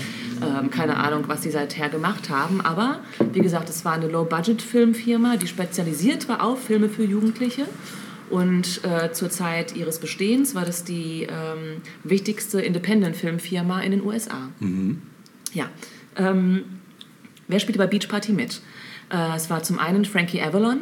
[0.41, 3.01] Ja, ähm, keine Ahnung, was die seither gemacht haben, aber
[3.33, 7.67] wie gesagt, es war eine Low-Budget-Filmfirma, die spezialisiert war auf Filme für Jugendliche.
[8.31, 14.51] Und äh, zur Zeit ihres Bestehens war das die ähm, wichtigste Independent-Filmfirma in den USA.
[14.61, 15.03] Mhm.
[15.53, 15.69] Ja.
[16.17, 16.65] Ähm,
[17.49, 18.61] wer spielte bei Beach Party mit?
[19.11, 20.81] Äh, es war zum einen Frankie Avalon,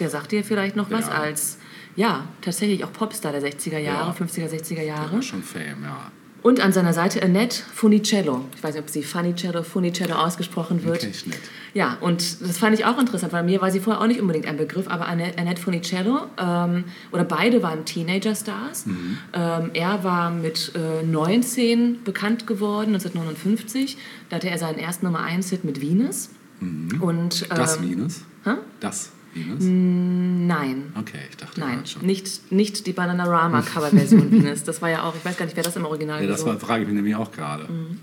[0.00, 1.58] der sagte ihr vielleicht noch was, als
[1.96, 4.26] ja, tatsächlich auch Popstar der 60er Jahre, ja.
[4.26, 5.16] 50er, 60er Jahre.
[5.16, 6.12] Ja, schon Fame, ja.
[6.46, 8.44] Und an seiner Seite Annette Funicello.
[8.54, 10.98] Ich weiß nicht, ob sie Funicello, Funicello ausgesprochen wird.
[10.98, 11.40] Okay, nicht.
[11.74, 14.46] Ja, und das fand ich auch interessant, weil mir war sie vorher auch nicht unbedingt
[14.46, 18.86] ein Begriff, aber Annette Funicello, ähm, oder beide waren Teenager-Stars.
[18.86, 19.18] Mhm.
[19.32, 23.96] Ähm, er war mit äh, 19 bekannt geworden, 1959.
[24.28, 26.28] Da hatte er seinen ersten Nummer 1-Hit mit Venus.
[26.60, 27.02] Mhm.
[27.02, 28.20] Und, ähm, das Venus?
[28.44, 28.52] Hä?
[28.78, 29.62] Das Venus?
[29.62, 30.92] Nein.
[30.98, 32.04] Okay, ich dachte Nein, schon.
[32.04, 34.64] nicht, nicht die Bananarama Coverversion Venus.
[34.64, 36.54] Das war ja auch, ich weiß gar nicht, wer das im Original Ja, das war,
[36.54, 37.70] gesungen frage ich mich nämlich auch gerade.
[37.70, 37.98] Mhm.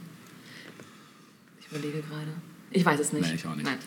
[1.59, 2.27] Ich überlege gerade.
[2.75, 3.29] Ich weiß es nicht.
[3.29, 3.65] Nee, ich auch nicht.
[3.67, 3.77] Nein.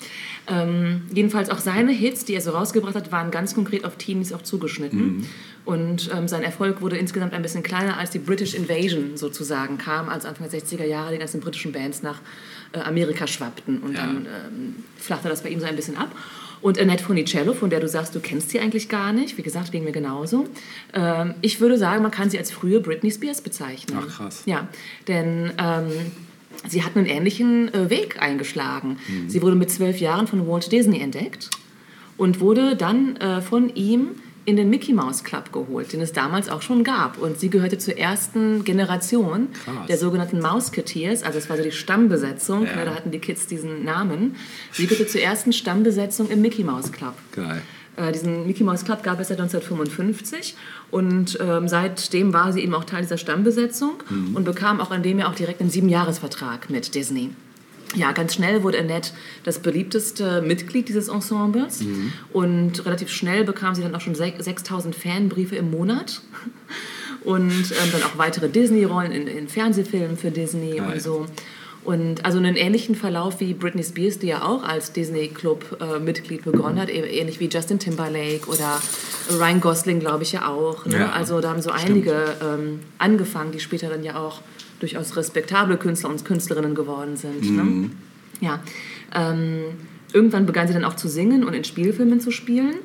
[0.46, 4.32] Ähm, jedenfalls auch seine Hits, die er so rausgebracht hat, waren ganz konkret auf Teenies
[4.32, 5.16] auch zugeschnitten.
[5.18, 5.26] Mhm.
[5.64, 10.08] Und ähm, sein Erfolg wurde insgesamt ein bisschen kleiner, als die British Invasion sozusagen kam,
[10.08, 12.20] als Anfang der 60er Jahre die ganzen britischen Bands nach
[12.72, 13.80] äh, Amerika schwappten.
[13.80, 14.06] Und Ja.
[14.06, 16.14] dann ähm, flachte das bei ihm so ein bisschen ab.
[16.60, 19.72] Und Annette Funicello, von der du sagst, du kennst sie eigentlich gar nicht, wie gesagt,
[19.72, 20.46] wegen mir genauso.
[20.94, 23.98] Ähm, ich würde sagen, man kann sie als frühe Britney Spears bezeichnen.
[24.00, 24.42] Ach, krass.
[24.46, 24.68] Ja,
[25.06, 25.90] denn ähm,
[26.68, 28.98] sie hat einen ähnlichen äh, Weg eingeschlagen.
[29.08, 29.28] Mhm.
[29.28, 31.50] Sie wurde mit zwölf Jahren von Walt Disney entdeckt
[32.16, 34.10] und wurde dann äh, von ihm
[34.46, 37.18] in den Mickey Mouse Club geholt, den es damals auch schon gab.
[37.18, 39.86] Und sie gehörte zur ersten Generation Krass.
[39.88, 42.76] der sogenannten Mouseketeers, also es war so die Stammbesetzung, Ja.
[42.76, 44.36] ne, da hatten die Kids diesen Namen.
[44.72, 47.14] Sie gehörte zur ersten Stammbesetzung im Mickey Mouse Club.
[47.32, 47.60] Geil.
[47.96, 50.54] Äh, diesen Mickey Mouse Club gab es seit 1955
[50.90, 53.94] und ähm, seitdem war sie eben auch Teil dieser Stammbesetzung
[54.34, 57.30] und bekam auch an dem Jahr auch direkt einen Siebenjahresvertrag mit Disney.
[57.94, 59.10] Ja, ganz schnell wurde Annette
[59.44, 61.82] das beliebteste Mitglied dieses Ensembles
[62.32, 66.20] und relativ schnell bekam sie dann auch schon sech- 6000 Fanbriefe im Monat
[67.24, 70.92] und ähm, dann auch weitere Disney-Rollen in, in Fernsehfilmen für Disney Geil.
[70.94, 71.26] und so.
[71.84, 76.88] Und also einen ähnlichen Verlauf wie Britney Spears, die ja auch als Disney-Club-Mitglied begonnen hat,
[76.90, 78.80] eh- ähnlich wie Justin Timberlake oder
[79.30, 80.84] Ryan Gosling, glaube ich ja auch.
[80.86, 80.98] Ne?
[80.98, 81.88] Ja, also da haben so stimmt.
[81.90, 84.40] einige ähm, angefangen, die später dann ja auch
[84.80, 87.42] durchaus respektable Künstler und Künstlerinnen geworden sind.
[87.42, 87.80] Mhm.
[87.82, 87.90] Ne?
[88.40, 88.60] Ja.
[89.14, 89.64] Ähm,
[90.12, 92.76] irgendwann begann sie dann auch zu singen und in Spielfilmen zu spielen.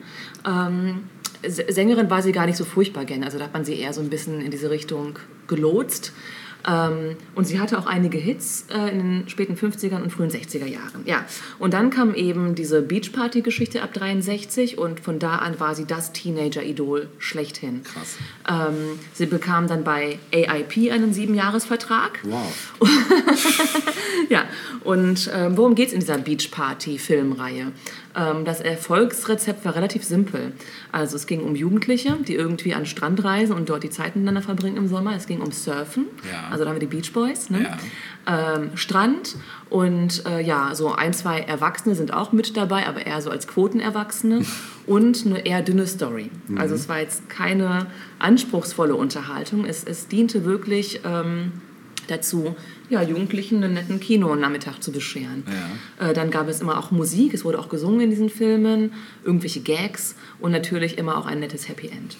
[0.47, 1.03] Ähm,
[1.47, 3.25] Sängerin war sie gar nicht so furchtbar gerne.
[3.25, 6.13] Also da hat man sie eher so ein bisschen in diese Richtung gelotst.
[6.67, 10.65] Ähm, und sie hatte auch einige Hits äh, in den späten 50er und frühen 60er
[10.65, 11.03] Jahren.
[11.05, 11.25] Ja.
[11.59, 15.85] Und dann kam eben diese Beach Party-Geschichte ab 63 und von da an war sie
[15.85, 17.83] das Teenager-Idol schlechthin.
[17.83, 18.17] Krass.
[18.49, 22.19] Ähm, sie bekam dann bei AIP einen Siebenjahresvertrag.
[22.23, 22.53] Wow.
[24.29, 24.45] Ja,
[24.83, 27.63] und ähm, worum geht es in dieser Beach Party Filmreihe?
[27.63, 27.71] Ähm,
[28.13, 30.51] das Erfolgsrezept war relativ simpel.
[30.91, 34.15] Also es ging um Jugendliche, die irgendwie an den Strand reisen und dort die Zeit
[34.15, 35.15] miteinander verbringen im Sommer.
[35.15, 36.49] Es ging um Surfen, Ja.
[36.51, 37.49] also da haben wir die Beach Boys.
[37.49, 37.63] Ne?
[37.63, 38.55] Ja.
[38.55, 39.35] Ähm, Strand
[39.69, 43.47] und äh, ja, so ein, zwei Erwachsene sind auch mit dabei, aber eher so als
[43.47, 44.41] Quotenerwachsene
[44.87, 46.29] und eine eher dünne Story.
[46.57, 47.87] Also es war jetzt keine
[48.19, 49.65] anspruchsvolle Unterhaltung.
[49.65, 51.53] Es, es diente wirklich ähm,
[52.11, 52.55] dazu,
[52.89, 55.43] ja, Jugendlichen einen netten Kinonachmittag zu bescheren.
[55.99, 56.09] Ja.
[56.09, 58.93] Äh, dann gab es immer auch Musik, es wurde auch gesungen in diesen Filmen,
[59.23, 62.17] irgendwelche Gags und natürlich immer auch ein nettes Happy End.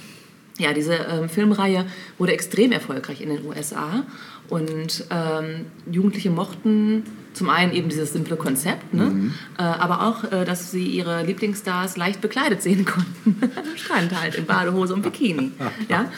[0.58, 1.86] Ja, diese ähm, Filmreihe
[2.18, 4.04] wurde extrem erfolgreich in den USA
[4.50, 9.32] und ähm, Jugendliche mochten zum einen eben dieses simple Konzept, ne?
[9.58, 13.38] äh, aber auch, äh, dass sie ihre Lieblingsstars leicht bekleidet sehen konnten.
[13.56, 15.52] Am Strand halt, in Badehose und Bikini.
[15.90, 16.12] ja?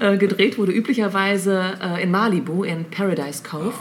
[0.00, 3.74] äh, gedreht wurde üblicherweise in Malibu, in Paradise Cove.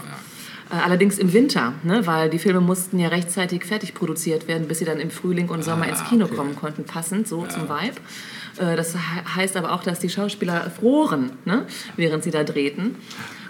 [0.70, 4.80] Äh, Allerdings im Winter, ne, weil die Filme mussten ja rechtzeitig fertig produziert werden, bis
[4.80, 6.36] sie dann im Frühling und Sommer Ah, ins Kino okay.
[6.36, 7.96] kommen konnten, passend so zum Vibe.
[8.58, 9.00] Das he-
[9.36, 11.66] heißt aber auch, dass die Schauspieler froren, ne,
[11.96, 12.96] während sie da drehten.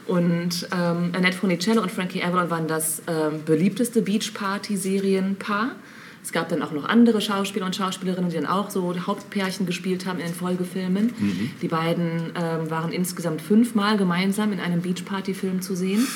[0.08, 5.76] Und ähm, Annette Funicello und Frankie Avalon waren das ähm, beliebteste Beach-Party-Serienpaar.
[6.24, 10.06] Es gab dann auch noch andere Schauspieler und Schauspielerinnen, die dann auch so Hauptpärchen gespielt
[10.06, 11.14] haben in den Folgefilmen.
[11.62, 16.08] Die beiden ähm, waren insgesamt fünfmal gemeinsam in einem Beach-Party-Film zu sehen.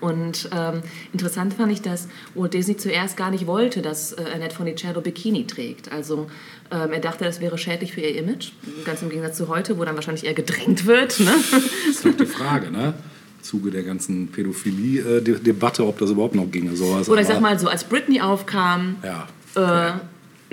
[0.00, 4.54] Und ähm, interessant fand ich, dass Walt Disney zuerst gar nicht wollte, dass äh, Annette
[4.54, 5.90] Funicello Bikini trägt.
[5.90, 6.28] Also
[6.70, 8.50] ähm, er dachte, das wäre schädlich für ihr Image.
[8.84, 11.18] Ganz im Gegensatz zu heute, wo dann wahrscheinlich eher gedrängt wird.
[11.20, 11.30] Ne?
[11.50, 12.94] Das ist doch die Frage, ne?
[13.42, 16.76] Zuge der ganzen Pädophilie-Debatte, ob das überhaupt noch ginge.
[16.76, 17.08] Sowas.
[17.08, 19.26] Oder ich sag mal so, als Britney aufkam, Ja.
[19.56, 19.92] äh,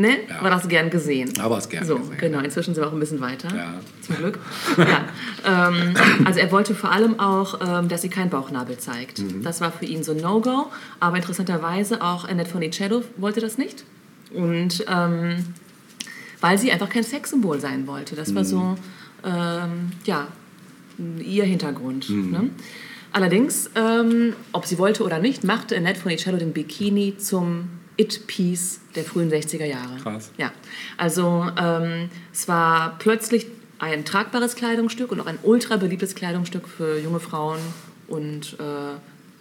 [0.01, 0.41] ne, Ja.
[0.41, 1.31] war das gern gesehen.
[1.39, 2.17] Aber es gern so, gesehen.
[2.17, 3.49] Genau, inzwischen sind wir auch ein bisschen weiter.
[3.55, 3.73] Ja.
[4.01, 4.39] Zum Glück.
[4.77, 5.05] ja.
[5.69, 5.93] ähm,
[6.25, 9.19] also er wollte vor allem auch, ähm, dass sie keinen Bauchnabel zeigt.
[9.19, 9.43] Mhm.
[9.43, 10.67] Das war für ihn so ein No-Go.
[10.99, 13.83] Aber interessanterweise auch Annette Funicello wollte das nicht.
[14.33, 15.43] Und ähm,
[16.41, 18.15] weil sie einfach kein Sexsymbol sein wollte.
[18.15, 18.77] Das war so,
[19.23, 20.27] ähm, ja,
[21.19, 22.09] ihr Hintergrund.
[22.09, 22.49] Ne?
[23.11, 29.03] Allerdings, ähm, ob sie wollte oder nicht, machte Annette Funicello den Bikini zum It-Piece der
[29.03, 29.97] frühen 60er Jahre.
[30.01, 30.31] Krass.
[30.37, 30.51] Ja,
[30.97, 33.47] also ähm, es war plötzlich
[33.79, 37.59] ein tragbares Kleidungsstück und auch ein ultra beliebtes Kleidungsstück für junge Frauen
[38.07, 38.97] und äh,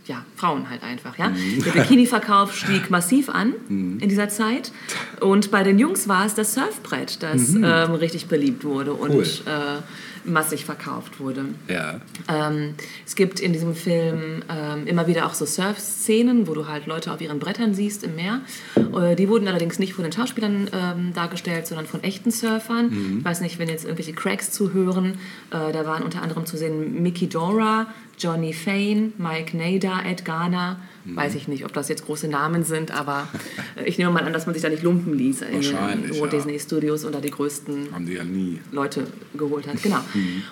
[0.07, 1.19] ja, Frauen halt einfach.
[1.19, 1.33] Ja?
[1.65, 4.73] Der Bikini-Verkauf stieg massiv an in dieser Zeit.
[5.21, 7.63] Und bei den Jungs war es das Surfbrett, das ähm,
[7.95, 9.23] richtig beliebt wurde und Cool.
[9.47, 9.83] äh,
[10.29, 11.45] massig verkauft wurde.
[11.69, 12.01] Ja.
[12.29, 12.75] Ähm,
[13.07, 17.13] es gibt in diesem Film ähm, immer wieder auch so Surf-Szenen, wo du halt Leute
[17.13, 18.41] auf ihren Brettern siehst im Meer.
[18.77, 23.19] Äh, die wurden allerdings nicht von den Schauspielern ähm, dargestellt, sondern von echten Surfern.
[23.21, 25.15] Ich weiß nicht, wenn jetzt irgendwelche Cracks zuhören,
[25.51, 27.87] äh, da waren unter anderem zu sehen Mickey Dora,
[28.19, 30.81] Johnny Fane, Mike Nader, Ed Garner.
[31.05, 33.29] Weiß ich nicht, ob das jetzt große Namen sind, aber
[33.77, 36.13] äh, ich nehme mal an, dass man sich da nicht lumpen ließ in den Walt
[36.13, 36.27] ja.
[36.27, 38.61] Disney Studios oder die größten Haben die ja nie.
[38.73, 39.83] Leute geholt hat.
[39.83, 40.01] Genau.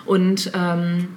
[0.05, 1.07] Und ähm,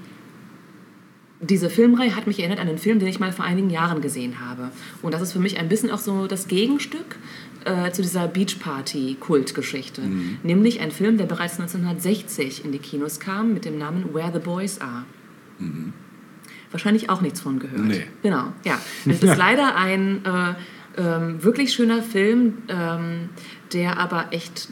[1.41, 4.41] diese Filmreihe hat mich erinnert an einen Film, den ich mal vor einigen Jahren gesehen
[4.41, 4.71] habe.
[5.03, 7.17] Und das ist für mich ein bisschen auch so das Gegenstück
[7.65, 10.03] äh, zu dieser Beach Party Kultgeschichte.
[10.43, 14.41] Nämlich ein Film, der bereits 1960 in die Kinos kam mit dem Namen Where the
[14.41, 15.05] Boys Are.
[16.71, 17.81] Wahrscheinlich auch nichts von gehört.
[17.81, 18.05] Nee.
[18.23, 18.79] Genau, ja.
[19.07, 20.55] Es ist leider ein äh,
[21.01, 23.31] ähm, wirklich schöner Film, ähm,
[23.73, 24.69] der aber echt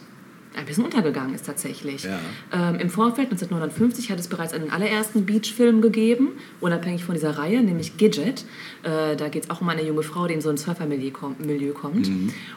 [0.56, 2.04] ein bisschen untergegangen ist tatsächlich.
[2.04, 2.18] Ja.
[2.52, 6.30] Ähm, Im Vorfeld 1959 hat es bereits einen allerersten Beach-Film gegeben,
[6.60, 8.44] unabhängig von dieser Reihe, nämlich Gidget.
[8.82, 11.36] Äh, da geht es auch um eine junge Frau, die in so ein Surfermilieu kom
[11.74, 12.10] kommt.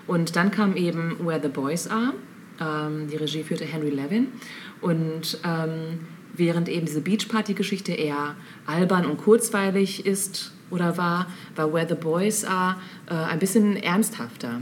[0.07, 2.13] Und dann kam eben Where the Boys Are.
[2.61, 4.27] Ähm, die Regie führte Henry Levin.
[4.81, 5.99] Und ähm,
[6.39, 12.43] während eben diese Beach-Party-Geschichte eher albern und kurzweilig ist oder war, war Where the Boys
[12.45, 12.77] Are
[13.09, 14.59] äh, ein bisschen ernsthafter.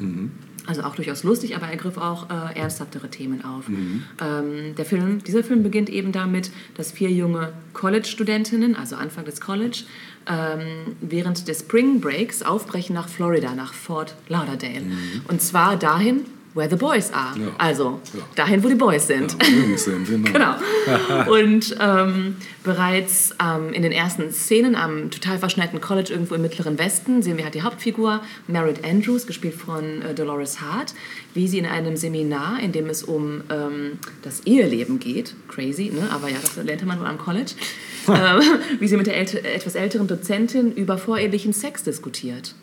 [0.67, 3.69] Also auch durchaus lustig, aber er griff auch äh, ernsthaftere Themen auf.
[3.69, 9.39] Ähm, der Film, dieser Film beginnt eben damit, dass vier junge College-Studentinnen, also Anfang des
[9.39, 9.83] College,
[10.27, 14.83] ähm, während des Spring Breaks aufbrechen nach Florida, nach Fort Lauderdale.
[15.29, 16.25] Und zwar dahin,
[16.57, 17.37] where the boys are.
[17.39, 17.47] Ja.
[17.57, 18.21] Also Ja.
[18.35, 19.37] dahin, wo die Boys sind.
[19.41, 20.55] Ja, Jungs sind, genau.
[20.87, 21.33] Genau.
[21.33, 26.77] Und ähm, bereits ähm, in den ersten Szenen am total verschneiten College irgendwo im Mittleren
[26.79, 30.93] Westen sehen wir halt die Hauptfigur Merritt Andrews, gespielt von äh, Dolores Hart,
[31.33, 36.09] wie sie in einem Seminar, in dem es um ähm, das Eheleben geht, crazy, ne?
[36.11, 37.51] aber ja, das lernte man wohl am College,
[38.07, 38.41] ähm,
[38.79, 42.55] wie sie mit der älte, etwas älteren Dozentin über vorehelichen Sex diskutiert.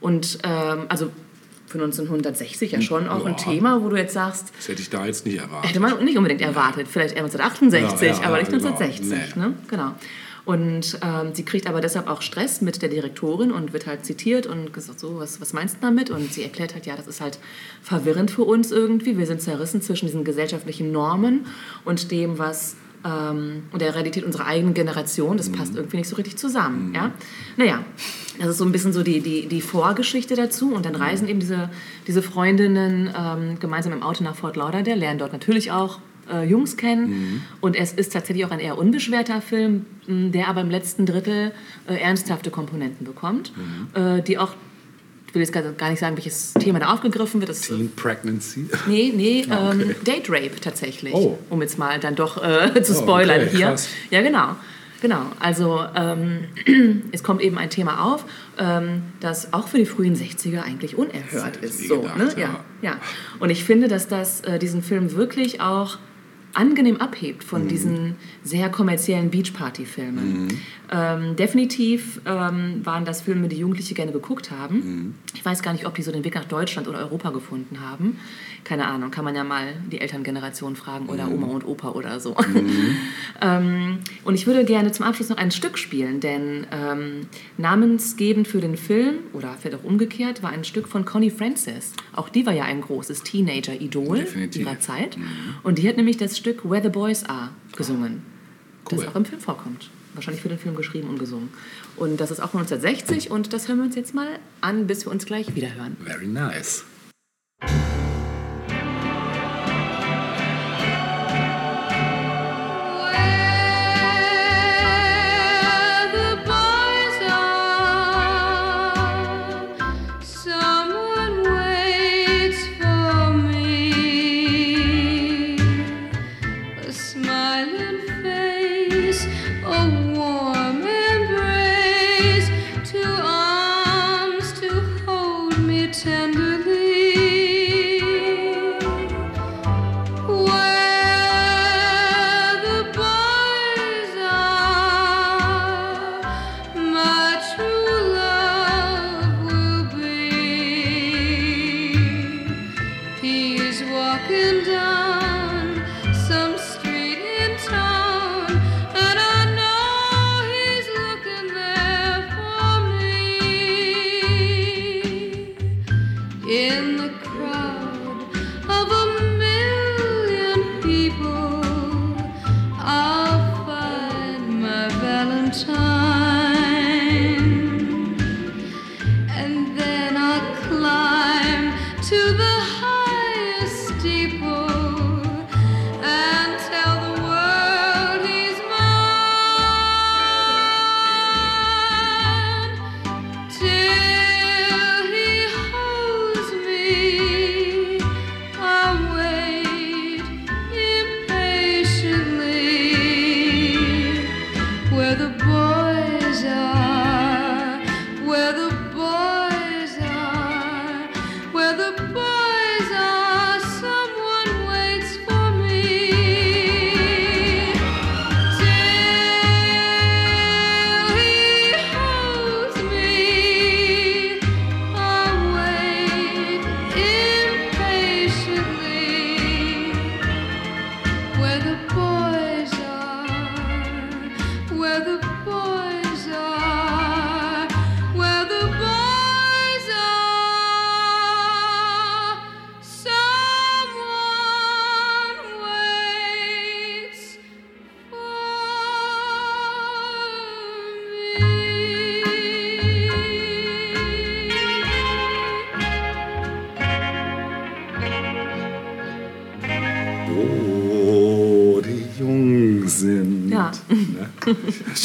[0.00, 1.10] Und ähm, also
[1.70, 3.44] für 1960 ja schon auch ein Ja.
[3.52, 5.70] Thema, wo du jetzt sagst, Das hätte ich da jetzt nicht erwartet.
[5.70, 6.88] Hätte man nicht unbedingt erwartet.
[6.88, 9.06] Vielleicht eher 1968, Ja, ja, aber nicht ja, 1960.
[9.06, 9.42] überhaupt, nee.
[9.42, 9.54] Ne?
[9.68, 9.94] Genau.
[10.46, 14.46] Und ähm, sie kriegt aber deshalb auch Stress mit der Direktorin und wird halt zitiert
[14.46, 16.10] und gesagt, so, was, was meinst du damit?
[16.10, 17.38] Und sie erklärt halt, ja, das ist halt
[17.82, 19.16] verwirrend für uns irgendwie.
[19.16, 21.46] Wir sind zerrissen zwischen diesen gesellschaftlichen Normen
[21.84, 22.74] und dem, was
[23.04, 25.36] ähm, und der Realität unserer eigenen Generation.
[25.36, 26.92] Das passt irgendwie nicht so richtig zusammen.
[26.94, 27.12] Ja?
[27.56, 27.84] Naja,
[28.38, 30.74] das ist so ein bisschen so die, die, die Vorgeschichte dazu.
[30.74, 31.70] Und dann reisen eben diese,
[32.06, 35.98] diese Freundinnen ähm, gemeinsam im Auto nach Fort Lauderdale, lernen dort natürlich auch
[36.30, 37.42] äh, Jungs kennen.
[37.60, 41.52] Und es ist tatsächlich auch ein eher unbeschwerter Film, der aber im letzten Drittel
[41.88, 43.52] äh, ernsthafte Komponenten bekommt,
[43.94, 44.54] äh, die auch,
[45.30, 47.50] ich will jetzt gar nicht sagen, welches Thema da aufgegriffen wird.
[47.50, 48.66] Das, Teen Pregnancy.
[48.88, 49.82] Nee, nee, Ah, okay.
[49.82, 51.14] ähm, Date Rape tatsächlich.
[51.14, 51.38] Oh.
[51.50, 53.66] Um jetzt mal dann doch äh, zu spoilern okay, hier.
[53.68, 53.88] krass.
[54.10, 54.56] Ja, genau.
[55.00, 56.40] Genau, also ähm,
[57.12, 58.24] es kommt eben ein Thema auf,
[58.58, 61.86] ähm, das auch für die frühen 60er eigentlich unerhört ist.
[61.88, 62.32] So, gedacht, ne?
[62.36, 62.40] ja.
[62.42, 62.64] ja.
[62.82, 62.96] Ja.
[63.38, 65.96] Und ich finde, dass das äh, diesen Film wirklich auch
[66.52, 67.48] angenehm abhebt Mhm.
[67.48, 70.44] von diesen sehr kommerziellen Beachparty-Filmen.
[70.46, 70.48] Mhm.
[70.92, 74.74] Ähm, definitiv ähm, waren das Filme, die Jugendliche gerne geguckt haben.
[74.74, 75.14] Mhm.
[75.34, 78.18] Ich weiß gar nicht, ob die so den Weg nach Deutschland oder Europa gefunden haben.
[78.64, 81.32] Keine Ahnung, kann man ja mal die Elterngeneration fragen oder Mhm.
[81.34, 82.34] Oma und Opa oder so.
[83.40, 88.60] ähm, und ich würde gerne zum Abschluss noch ein Stück spielen, denn ähm, namensgebend für
[88.60, 91.92] den Film, oder vielleicht auch umgekehrt, war ein Stück von Connie Francis.
[92.14, 95.16] Auch die war ja ein großes Teenager-Idol ihrer Zeit.
[95.62, 98.22] Und die hat nämlich das Stück Where the Boys Are gesungen,
[98.90, 98.98] Cool.
[98.98, 99.88] das auch im Film vorkommt.
[100.14, 101.50] Wahrscheinlich für den Film geschrieben und gesungen.
[101.96, 105.06] Und das ist auch von 1960 und das hören wir uns jetzt mal an, bis
[105.06, 105.96] wir uns gleich wieder hören.
[106.04, 106.84] Very nice.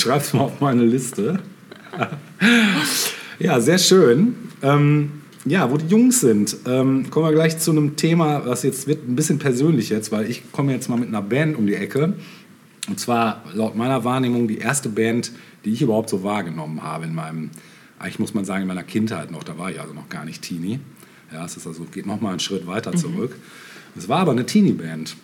[0.05, 1.39] Ich schreib's mal auf meine Liste.
[3.39, 4.35] ja, sehr schön.
[4.61, 6.57] Ähm, ja, wo die Jungs sind.
[6.67, 10.29] Ähm, kommen wir gleich zu einem Thema, was jetzt wird ein bisschen persönlich jetzt, weil
[10.29, 12.13] ich komme jetzt mal mit einer Band um die Ecke.
[12.87, 15.31] Und zwar laut meiner Wahrnehmung die erste Band,
[15.65, 17.49] die ich überhaupt so wahrgenommen habe in meinem,
[17.97, 19.43] eigentlich muss man sagen, in meiner Kindheit noch.
[19.43, 20.79] Da war ich also noch gar nicht Teenie.
[21.33, 23.35] Ja, es ist also, geht noch mal einen Schritt weiter zurück.
[23.97, 25.15] Es war aber eine Teenie-Band.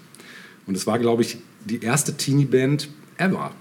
[0.66, 3.52] Und es war, glaube ich, die erste Teenie-Band ever.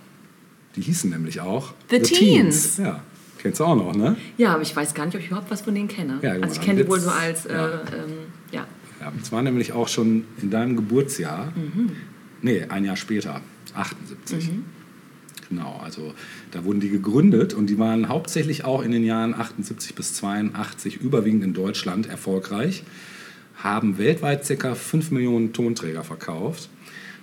[0.77, 2.77] Die hießen nämlich auch The Teens.
[2.77, 3.03] Ja,
[3.39, 4.17] kennst du auch noch, ne?
[4.39, 6.19] Ja, aber ich weiß gar nicht, ob ich überhaupt was von denen kenne.
[6.23, 7.69] Ja, also ich kenne die wohl so als, äh, ja.
[7.71, 8.13] ähm,
[8.53, 8.67] ja.
[9.01, 11.53] Ja, es war nämlich auch schon in deinem Geburtsjahr.
[11.57, 11.93] Mhm.
[12.43, 13.41] Nee, ein Jahr später,
[13.75, 14.51] 78.
[15.49, 16.15] Genau, also
[16.53, 20.97] da wurden die gegründet und die waren hauptsächlich auch in den Jahren 78 bis 82
[20.99, 22.85] überwiegend in Deutschland erfolgreich,
[23.57, 24.75] haben weltweit ca.
[24.77, 26.69] 5 Millionen Tonträger verkauft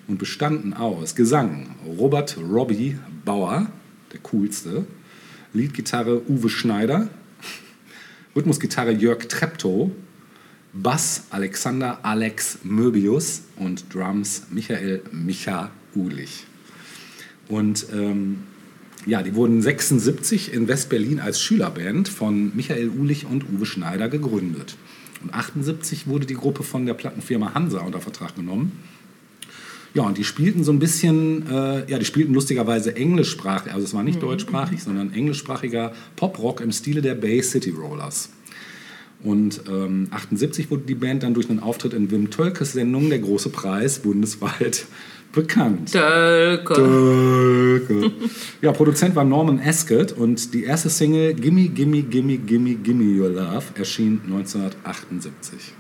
[0.08, 3.68] und bestanden aus Gesang Robert Robbie Bauer,
[4.14, 4.88] der coolste,
[5.54, 7.10] Leadgitarre Uwe Schneider,
[8.36, 9.92] Rhythmusgitarre Jörg Treptow,
[10.72, 16.46] Bass Alexander Alex Möbius und Drums Michael Micha Ulich.
[17.50, 18.44] Und ähm,
[19.06, 24.78] ja, die wurden 76 in West-Berlin als Schülerband von Michael Ulich und Uwe Schneider gegründet.
[25.22, 28.72] Und 78 wurde die Gruppe von der Plattenfirma Hansa unter Vertrag genommen.
[29.98, 33.96] Ja, und die spielten so ein bisschen, äh, ja, die spielten lustigerweise englischsprachig, also es
[33.96, 38.30] war nicht deutschsprachig, sondern englischsprachiger Pop-Rock im Stile der Bay City Rollers.
[39.24, 43.18] Und ähm, 78 wurde die Band dann durch einen Auftritt in Wim Tölkes Sendung Der
[43.18, 44.86] große Preis bundesweit
[45.34, 45.96] bekannt.
[45.96, 46.76] Dölke.
[46.76, 48.12] Tölke.
[48.62, 53.30] Ja, Produzent war Norman Ascott und die erste Single Gimme, Gimme, Gimme, Gimme, Gimme Your
[53.30, 55.74] Love erschien 1978.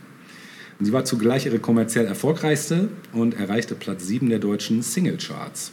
[0.80, 5.72] Und sie war zugleich ihre kommerziell erfolgreichste und erreichte Platz 7 der deutschen Singlecharts.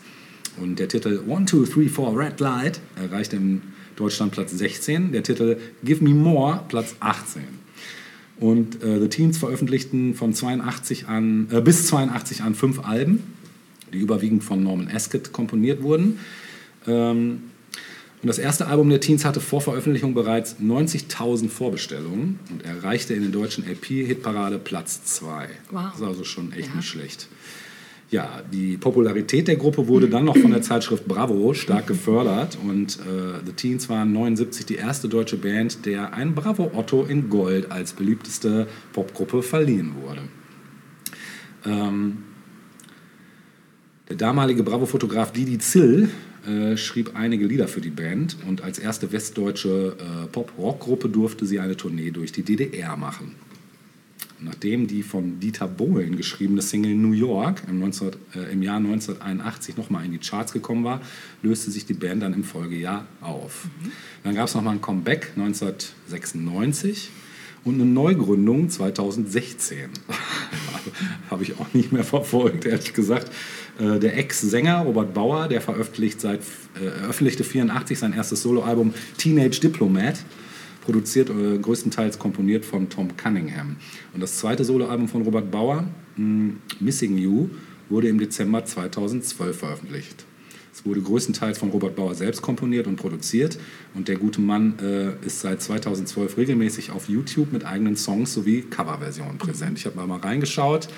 [0.56, 3.62] Und der Titel One, Two, Three, Four, Red Light erreichte in
[3.96, 7.42] Deutschland Platz 16, der Titel Give Me More Platz 18.
[8.40, 13.22] Und äh, The Teens veröffentlichten von 82 an, äh, bis 82 an fünf Alben,
[13.92, 16.18] die überwiegend von Norman Ascott komponiert wurden.
[16.86, 17.42] Ähm,
[18.24, 23.20] und das erste Album der Teens hatte vor Veröffentlichung bereits 90.000 Vorbestellungen und erreichte in
[23.20, 25.46] der deutschen LP-Hitparade Platz 2.
[25.70, 25.82] Wow.
[25.90, 26.76] Das ist also schon echt Ja.
[26.76, 27.28] nicht schlecht.
[28.10, 32.96] Ja, die Popularität der Gruppe wurde dann noch von der Zeitschrift Bravo stark gefördert und
[33.00, 37.70] äh, The Teens waren 79 die erste deutsche Band, der ein Bravo Otto in Gold
[37.70, 40.22] als beliebteste Popgruppe verliehen wurde.
[41.66, 42.18] Ähm,
[44.08, 46.08] der damalige Bravo-Fotograf Didi Zill
[46.46, 51.60] äh, schrieb einige Lieder für die Band und als erste westdeutsche äh, Pop-Rock-Gruppe durfte sie
[51.60, 53.32] eine Tournee durch die DDR machen.
[54.40, 59.76] Nachdem die von Dieter Bohlen geschriebene Single New York im, 19, äh, im Jahr 1981
[59.76, 61.00] nochmal in die Charts gekommen war,
[61.42, 63.66] löste sich die Band dann im Folgejahr auf.
[64.22, 67.10] Dann gab es nochmal ein Comeback 1996
[67.64, 69.88] und eine Neugründung 2016.
[71.30, 73.30] Habe ich auch nicht mehr verfolgt, ehrlich gesagt.
[73.78, 79.60] Äh, Der Ex-Sänger Robert Bauer, der veröffentlicht seit, äh, veröffentlichte 84 sein erstes Soloalbum Teenage
[79.60, 80.24] Diplomat,
[80.82, 83.76] produziert äh, größtenteils komponiert von Tom Cunningham.
[84.12, 85.84] Und das zweite Soloalbum von Robert Bauer,
[86.16, 87.48] mh, Missing You,
[87.88, 90.24] wurde im Dezember 2012 veröffentlicht.
[90.74, 93.58] Es wurde größtenteils von Robert Bauer selbst komponiert und produziert
[93.94, 98.62] und der gute Mann äh, ist seit 2012 regelmäßig auf YouTube mit eigenen Songs sowie
[98.62, 99.78] Coverversionen präsent.
[99.78, 100.88] Ich habe mal, mal reingeschaut.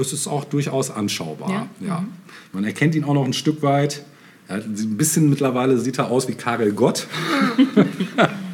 [0.00, 1.50] Es ist auch durchaus anschaubar.
[1.50, 1.86] Ja?
[1.86, 2.04] Ja.
[2.54, 4.02] Man erkennt ihn auch noch ein Stück weit.
[4.48, 7.06] Hat ein bisschen mittlerweile sieht er aus wie Karel Gott.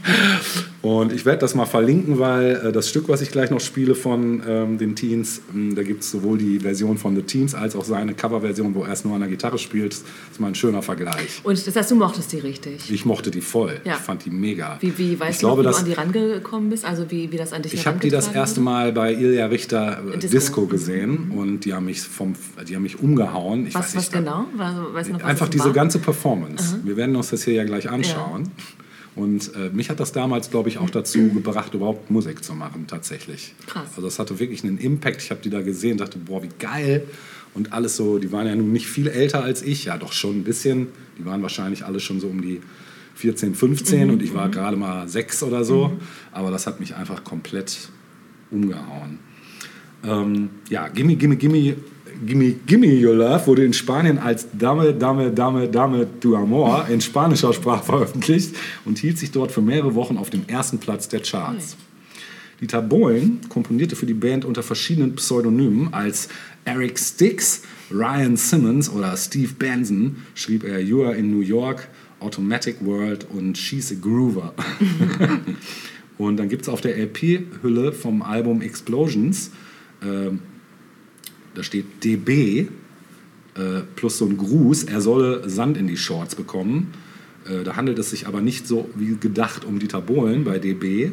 [0.84, 3.94] Und ich werde das mal verlinken, weil äh, das Stück, was ich gleich noch spiele
[3.94, 7.74] von ähm, den Teens, ähm, da gibt es sowohl die Version von The Teens als
[7.74, 9.92] auch seine Coverversion, wo er erst nur an der Gitarre spielt.
[9.92, 10.02] Das
[10.32, 11.40] ist mal ein schöner Vergleich.
[11.42, 12.90] Und das heißt, du mochtest die richtig.
[12.90, 13.80] Ich mochte die voll.
[13.84, 13.94] Ja.
[13.94, 14.76] Ich fand die mega.
[14.80, 16.84] Wie, wie weißt ich du noch, glaube, wie dass, du an die rangekommen bist?
[16.84, 18.60] Also wie, wie das an dich ich habe die das erste?
[18.60, 20.36] Mal bei Ilja Richter äh, Disco.
[20.36, 22.34] Disco, gesehen und die haben mich vom,
[22.68, 23.66] die haben mich umgehauen.
[23.66, 24.44] Ich Was, weiß was nicht, genau?
[24.52, 25.72] Du noch, was Einfach diese war?
[25.72, 26.78] ganze Performance.
[26.84, 28.50] Wir werden uns das hier ja gleich anschauen.
[29.16, 32.86] Und äh, mich hat das damals, glaube ich, auch dazu gebracht, überhaupt Musik zu machen,
[32.86, 33.54] tatsächlich.
[33.66, 33.88] Krass.
[33.90, 35.22] Also das hatte wirklich einen Impact.
[35.22, 37.06] Ich habe die da gesehen, dachte, boah, wie geil.
[37.54, 40.38] Und alles so, die waren ja nun nicht viel älter als ich, ja doch schon
[40.38, 40.88] ein bisschen.
[41.18, 42.60] Die waren wahrscheinlich alle schon so um die
[43.14, 45.92] 14, 15 und ich war gerade mal sechs oder so.
[46.32, 47.90] Aber das hat mich einfach komplett
[48.50, 49.20] umgehauen.
[50.04, 51.76] Ähm, ja, Gimme, Gimme, Gimme,
[52.26, 57.00] Gimme, Gimme Your Love wurde in Spanien als Dame, Dame, Dame, Dame tu Amor in
[57.00, 58.54] spanischer Sprache veröffentlicht
[58.84, 61.76] und hielt sich dort für mehrere Wochen auf dem ersten Platz der Charts.
[62.60, 66.28] Dieter Bohlen komponierte für die Band unter verschiedenen Pseudonymen als
[66.64, 71.88] Eric Sticks, Ryan Simmons oder Steve Benson schrieb er You Are in New York,
[72.20, 74.54] Automatic World und She's a Groover.
[76.18, 79.50] und dann gibt es auf der LP-Hülle vom Album Explosions
[80.02, 80.40] ähm,
[81.55, 82.68] da steht DB
[83.57, 86.92] äh, plus so ein Gruß, er solle Sand in die Shorts bekommen.
[87.46, 91.12] Äh, da handelt es sich aber nicht so wie gedacht um Dieter Bohlen bei DB,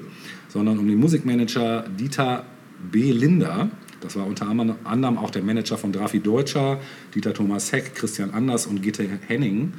[0.49, 2.45] sondern um den Musikmanager Dieter
[2.91, 3.11] B.
[3.11, 3.69] Linder.
[3.99, 6.79] Das war unter anderem auch der Manager von Drafi Deutscher,
[7.13, 9.73] Dieter Thomas Heck, Christian Anders und Gitte Henning,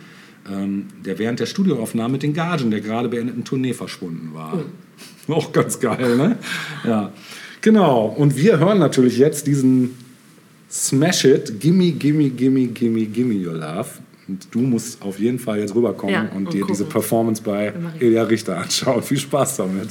[0.48, 4.62] ähm, der während der Studioaufnahme mit den Gagen der gerade beendeten Tournee verschwunden war.
[5.28, 6.38] Auch ganz geil, ne?
[6.84, 7.12] Ja.
[7.60, 8.06] Genau.
[8.06, 9.96] Und wir hören natürlich jetzt diesen
[10.72, 13.88] Smash It, Gimme, Gimme, Gimme, Gimme, Gimme Your Love.
[14.26, 16.74] Und du musst auf jeden Fall jetzt rüberkommen Ja, und und dir gucken.
[16.74, 17.74] diese Performance bei.
[18.00, 19.02] Ilja Richter anschauen.
[19.02, 19.88] Viel Spaß damit.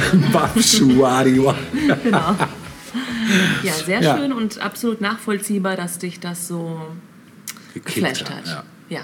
[0.10, 0.30] Chihuahua.
[0.32, 1.56] Babschuadiwa.
[2.02, 2.36] Genau.
[3.62, 4.16] Ja, sehr Ja.
[4.16, 6.80] schön und absolut nachvollziehbar, dass dich das so
[7.74, 8.46] geflasht hat.
[8.46, 8.64] Ja.
[8.88, 9.00] Ja.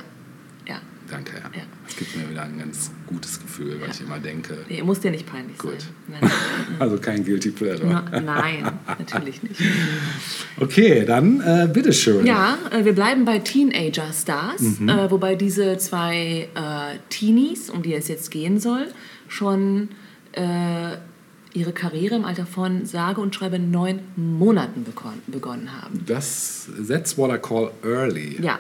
[0.69, 0.81] ja.
[1.11, 1.51] Danke, ja.
[1.59, 1.65] Ja.
[1.87, 5.11] Das gibt mir wieder ein ganz gutes Gefühl, weil ich immer denke, Nee, muss dir
[5.11, 5.81] nicht peinlich Gut.
[5.81, 5.91] sein.
[6.21, 6.31] Nein,
[6.79, 7.87] also kein Guilty Pleasure.
[7.87, 9.61] nein, nein, natürlich nicht.
[10.61, 12.25] Okay, dann äh, bitteschön.
[12.25, 14.89] Ja, äh, wir bleiben bei Teenager-Stars, Mhm.
[14.89, 18.87] äh, wobei diese zwei äh, Teenies, um die es jetzt gehen soll,
[19.29, 19.89] schon
[20.33, 20.97] äh,
[21.55, 24.85] ihre Karriere im Alter von sage und schreibe neun Monaten
[25.27, 26.05] begonnen haben.
[26.07, 28.39] Das, that's what I call early.
[28.43, 28.59] Ja,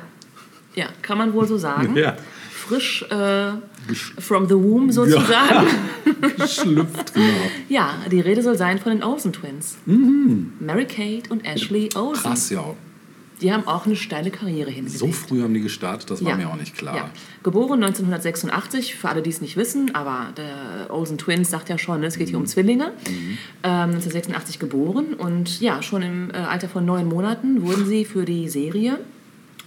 [0.74, 1.96] ja, kann man wohl so sagen.
[2.02, 2.16] Ja.
[2.50, 3.52] Frisch äh,
[4.20, 5.66] from the womb sozusagen.
[6.46, 7.26] Schlüpft, genau.
[7.68, 7.96] Ja.
[8.10, 9.78] die Rede soll sein von den Olsen Twins.
[9.84, 12.22] Mary Kate und Ashley Olsen.
[12.22, 12.28] Mhm.
[12.28, 12.64] Krass, ja.
[13.42, 14.98] Die haben auch eine steile Karriere hingelegt.
[14.98, 16.36] So früh haben die gestartet, das war Ja.
[16.36, 16.96] mir auch nicht klar.
[16.96, 17.10] Ja.
[17.42, 22.00] Geboren 1986, für alle, die es nicht wissen, aber der Olsen Twins sagt ja schon,
[22.00, 22.92] ne, es geht hier um Zwillinge.
[23.64, 28.24] Ähm, 1986 geboren und ja, schon im äh, Alter von neun Monaten wurden sie für
[28.24, 28.98] die Serie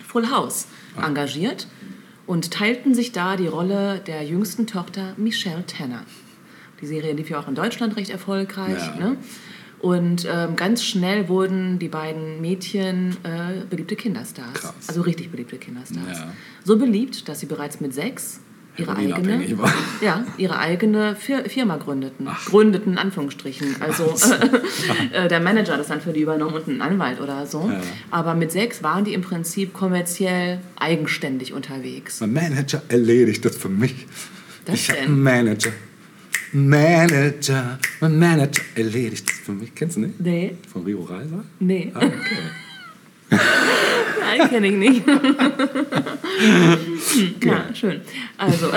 [0.07, 0.67] Full House
[1.01, 1.67] engagiert
[2.25, 6.03] und teilten sich da die Rolle der jüngsten Tochter Michelle Tanner.
[6.81, 8.81] Die Serie lief ja auch in Deutschland recht erfolgreich.
[8.99, 9.07] Ja.
[9.09, 9.17] Ne?
[9.79, 14.53] Und ähm, ganz schnell wurden die beiden Mädchen äh, beliebte Kinderstars.
[14.53, 14.73] Krass.
[14.87, 16.19] Also richtig beliebte Kinderstars.
[16.19, 16.33] Ja.
[16.63, 18.39] So beliebt, dass sie bereits mit sechs
[18.77, 19.45] ihre eigene,
[20.01, 22.27] ja, ihre eigene Fir Firma gründeten.
[22.45, 23.75] Gründeten, in Anführungsstrichen.
[23.79, 24.15] Also
[25.11, 27.69] äh, der Manager hat das dann für die übernommen und ein Anwalt oder so.
[27.69, 27.81] Ja.
[28.11, 32.19] Aber mit sechs waren die im Prinzip kommerziell eigenständig unterwegs.
[32.21, 34.07] Mein Manager erledigt das für mich.
[34.65, 35.05] Das ich hab denn?
[35.05, 35.71] einen Manager.
[36.55, 37.79] Manager.
[37.99, 39.75] Mein Manager erledigt das für mich.
[39.75, 40.19] Kennst du nicht?
[40.21, 41.43] Nee, Von Rio Reiser?
[41.59, 41.91] nee.
[41.93, 42.37] Ah, okay.
[44.37, 45.03] Nein, kenne ich nicht.
[47.43, 48.01] Ja, schön.
[48.37, 48.69] Also.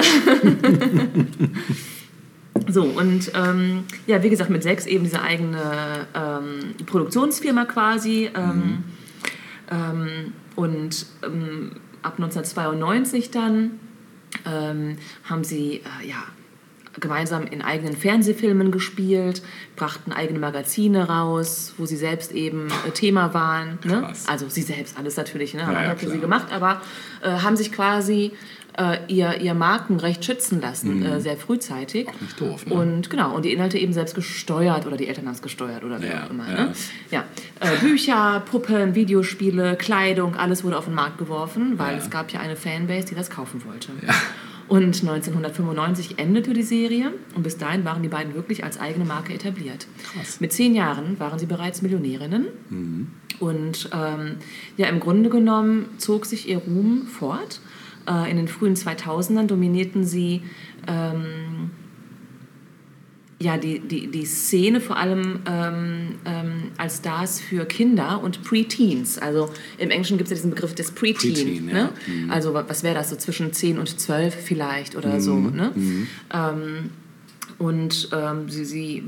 [2.68, 8.30] so, und ähm, ja, wie gesagt, mit sechs eben diese eigene ähm, Produktionsfirma quasi.
[8.34, 8.84] Ähm,
[9.70, 11.72] ähm, und ähm,
[12.02, 13.80] ab 1992 dann
[14.46, 16.22] ähm, haben sie äh, ja,
[17.00, 19.42] gemeinsam in eigenen Fernsehfilmen gespielt,
[19.76, 23.78] brachten eigene Magazine raus, wo sie selbst eben äh, Thema waren.
[23.84, 24.12] Ne?
[24.26, 25.66] Also sie selbst, alles natürlich, ne?
[25.66, 26.80] haben Ja, ja, für sie gemacht, aber
[27.22, 28.32] äh, haben sich quasi
[28.76, 32.06] äh, ihr, ihr Markenrecht schützen lassen, äh, sehr frühzeitig.
[32.06, 32.10] Mhm.
[32.14, 32.74] Auch nicht doof, ne?
[32.74, 36.00] Und genau, und die Inhalte eben selbst gesteuert oder die Eltern haben es gesteuert oder
[36.00, 36.48] wie Ja, auch immer.
[36.48, 36.64] ja.
[36.66, 36.72] Ne?
[37.10, 37.24] Ja.
[37.58, 41.98] Äh, Bücher, Puppen, Videospiele, Kleidung, alles wurde auf den Markt geworfen, weil Ja.
[41.98, 43.90] es gab ja eine Fanbase, die das kaufen wollte.
[44.68, 49.32] Und 1995 endete die Serie und bis dahin waren die beiden wirklich als eigene Marke
[49.32, 49.86] etabliert.
[50.12, 50.40] Krass.
[50.40, 53.06] Mit zehn Jahren waren sie bereits Millionärinnen Mhm.
[53.40, 54.36] und ähm,
[54.76, 57.60] ja, im Grunde genommen zog sich ihr Ruhm fort.
[58.06, 60.42] Äh, in den frühen 2000ern dominierten sie
[60.86, 61.70] ähm,
[63.40, 69.16] ja, die, die, die Szene vor allem ähm, ähm, als Stars für Kinder und Preteens.
[69.18, 71.34] Also im Englischen gibt es ja diesen Begriff des Preteen.
[71.34, 71.72] Preteen, ne?
[71.72, 72.32] ja.
[72.32, 75.36] Also wa- was wäre das, so zwischen 10 und 12 vielleicht oder so.
[75.36, 75.72] Ne?
[76.34, 76.90] Ähm,
[77.58, 79.02] und ähm, sie, sie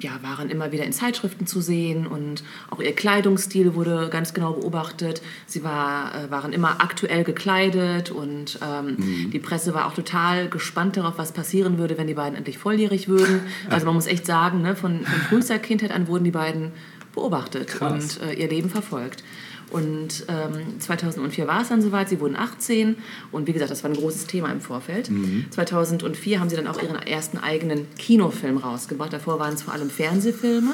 [0.00, 4.52] ja, waren immer wieder in Zeitschriften zu sehen und auch ihr Kleidungsstil wurde ganz genau
[4.52, 5.22] beobachtet.
[5.46, 10.96] Sie war, äh, waren immer aktuell gekleidet und ähm, die Presse war auch total gespannt
[10.96, 13.40] darauf, was passieren würde, wenn die beiden endlich volljährig würden.
[13.68, 16.72] Also man muss echt sagen, ne, von, von frühester Kindheit an wurden die beiden
[17.14, 18.18] beobachtet Krass.
[18.18, 19.22] und äh, ihr Leben verfolgt.
[19.70, 22.96] Und ähm, 2004 war es dann soweit, sie wurden 18
[23.32, 25.10] und wie gesagt, das war ein großes Thema im Vorfeld.
[25.50, 29.12] 2004 haben sie dann auch ihren ersten eigenen Kinofilm rausgebracht.
[29.12, 30.72] Davor waren es vor allem Fernsehfilme.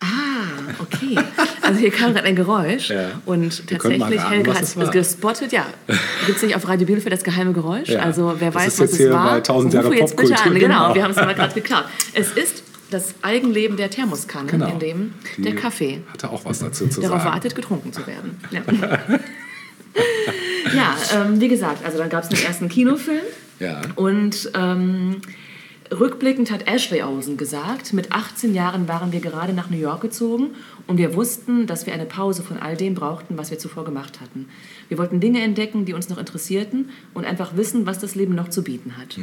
[0.00, 0.06] Ah,
[0.80, 1.16] okay.
[1.62, 3.12] Also hier kam gerade ein Geräusch Ja.
[3.24, 5.52] und tatsächlich raten, Helge was hat es gespottet.
[5.52, 5.66] Ja,
[6.26, 7.88] gibt es nicht auf Radio Bielefeld das geheime Geräusch?
[7.88, 8.00] Ja.
[8.00, 9.30] Also wer Das weiß, ist was es hier war.
[9.30, 10.60] bei 1000 Jahre Rufe jetzt bitte Popkultur, an.
[10.60, 10.94] Genau, genau.
[10.94, 11.84] wir haben es mal gerade geklaut.
[12.12, 14.68] Es ist das Eigenleben der Thermoskanne, Genau.
[14.68, 17.34] in dem Die der Kaffee Hatte auch was dazu zu darauf sagen.
[17.34, 18.38] wartet, getrunken zu werden.
[18.50, 18.62] Ja,
[20.74, 23.22] ja ähm, wie gesagt, also dann gab es den ersten Kinofilm.
[23.58, 23.80] Ja.
[23.94, 25.16] Und ähm,
[25.90, 30.50] rückblickend hat Ashley Olsen gesagt, mit 18 Jahren waren wir gerade nach New York gezogen
[30.86, 34.20] und wir wussten, dass wir eine Pause von all dem brauchten, was wir zuvor gemacht
[34.20, 34.48] hatten.
[34.88, 38.48] Wir wollten Dinge entdecken, die uns noch interessierten und einfach wissen, was das Leben noch
[38.48, 39.16] zu bieten hat.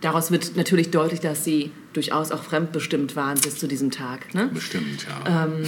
[0.00, 4.34] Daraus wird natürlich deutlich, dass sie durchaus auch fremdbestimmt waren bis zu diesem Tag.
[4.34, 4.50] Ne?
[4.52, 5.44] Bestimmt, ja.
[5.44, 5.64] Ähm,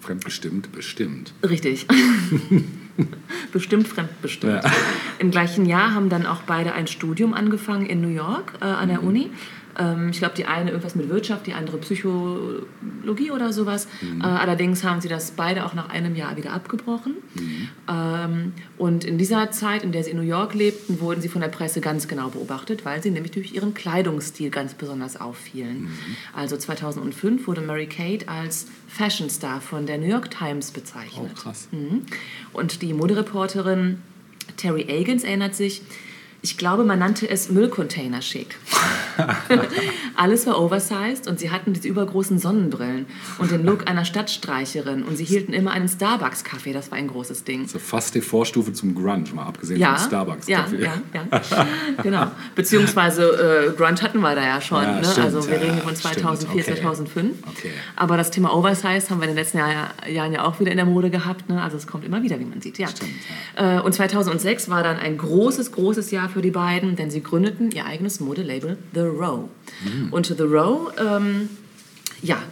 [0.00, 1.34] Fremdbestimmt, bestimmt.
[1.42, 1.86] Richtig.
[3.52, 4.64] Bestimmt fremdbestimmt.
[4.64, 4.70] Ja.
[5.18, 8.88] Im gleichen Jahr haben dann auch beide ein Studium angefangen in New York äh, an
[8.88, 9.30] der Uni.
[9.80, 13.88] Ähm, ich glaube, die eine irgendwas mit Wirtschaft, die andere Psychologie oder sowas.
[14.20, 17.14] Äh, allerdings haben sie das beide auch nach einem Jahr wieder abgebrochen.
[17.88, 21.40] Ähm, und in dieser Zeit, in der sie in New York lebten, wurden sie von
[21.40, 25.88] der Presse ganz genau beobachtet, weil sie nämlich durch ihren Kleidungsstil ganz besonders auffielen.
[26.34, 31.30] Also 2005 wurde Mary Kate als Fashion Star von der New York Times bezeichnet.
[31.32, 31.68] Oh, krass.
[31.72, 32.02] Mhm.
[32.52, 33.98] Und die Modereporterin
[34.56, 35.82] Terry Agans erinnert sich,
[36.42, 38.56] ich glaube, man nannte es Müllcontainer schick.
[40.16, 43.06] Alles war oversized und sie hatten diese übergroßen Sonnenbrillen
[43.38, 47.44] und den Look einer Stadtstreicherin und sie hielten immer einen Starbucks-Kaffee, das war ein großes
[47.44, 47.68] Ding.
[47.68, 51.66] So fast die Vorstufe zum Grunge, mal abgesehen Ja, vom starbucks ja, ja, ja,
[52.02, 52.26] genau.
[52.54, 54.82] Beziehungsweise äh, Grunge hatten wir da ja schon.
[54.82, 55.04] Ja, ne?
[55.04, 56.74] stimmt, also wir ja, reden hier von stimmt, 2004, okay.
[56.80, 57.36] 2005.
[57.48, 57.70] Okay.
[57.96, 60.78] Aber das Thema Oversize haben wir in den letzten Jahr, Jahren ja auch wieder in
[60.78, 61.48] der Mode gehabt.
[61.50, 61.60] Ne?
[61.62, 62.78] Also es kommt immer wieder, wie man sieht.
[62.78, 62.88] Ja.
[62.88, 63.10] Stimmt,
[63.56, 67.70] Äh, Und 2006 war dann ein großes, großes Jahr für die beiden, denn sie gründeten
[67.70, 69.48] ihr eigenes Modelabel The Row.
[69.84, 70.12] Mhm.
[70.12, 71.48] Und The Row, ähm,
[72.22, 72.42] ja,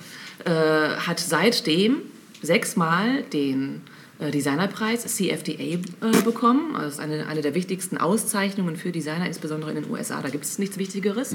[0.44, 2.02] äh, hat seitdem
[2.42, 3.82] sechsmal den
[4.20, 5.78] Designerpreis CFDA äh,
[6.24, 6.74] bekommen.
[6.74, 10.20] Also Das ist eine, eine der wichtigsten Auszeichnungen für Designer, insbesondere in den USA.
[10.22, 11.34] Da gibt es nichts Wichtigeres.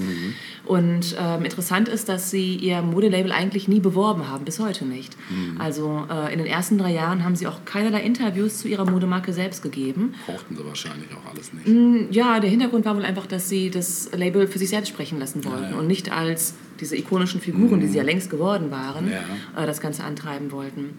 [0.65, 5.15] Und ähm, interessant ist, dass sie ihr Modelabel eigentlich nie beworben haben, bis heute nicht.
[5.59, 9.31] Also äh, in den ersten drei Jahren haben sie auch keinerlei Interviews zu ihrer Modemarke
[9.33, 10.13] selbst gegeben.
[10.25, 11.67] Brauchten sie wahrscheinlich auch alles nicht.
[11.67, 12.07] Mhm.
[12.11, 15.45] Ja, der Hintergrund war wohl einfach, dass sie das Label für sich selbst sprechen lassen
[15.45, 15.77] wollten Ja, ja.
[15.77, 19.61] und nicht als diese ikonischen Figuren, die sie ja längst geworden waren, Ja.
[19.61, 20.97] äh, das Ganze antreiben wollten.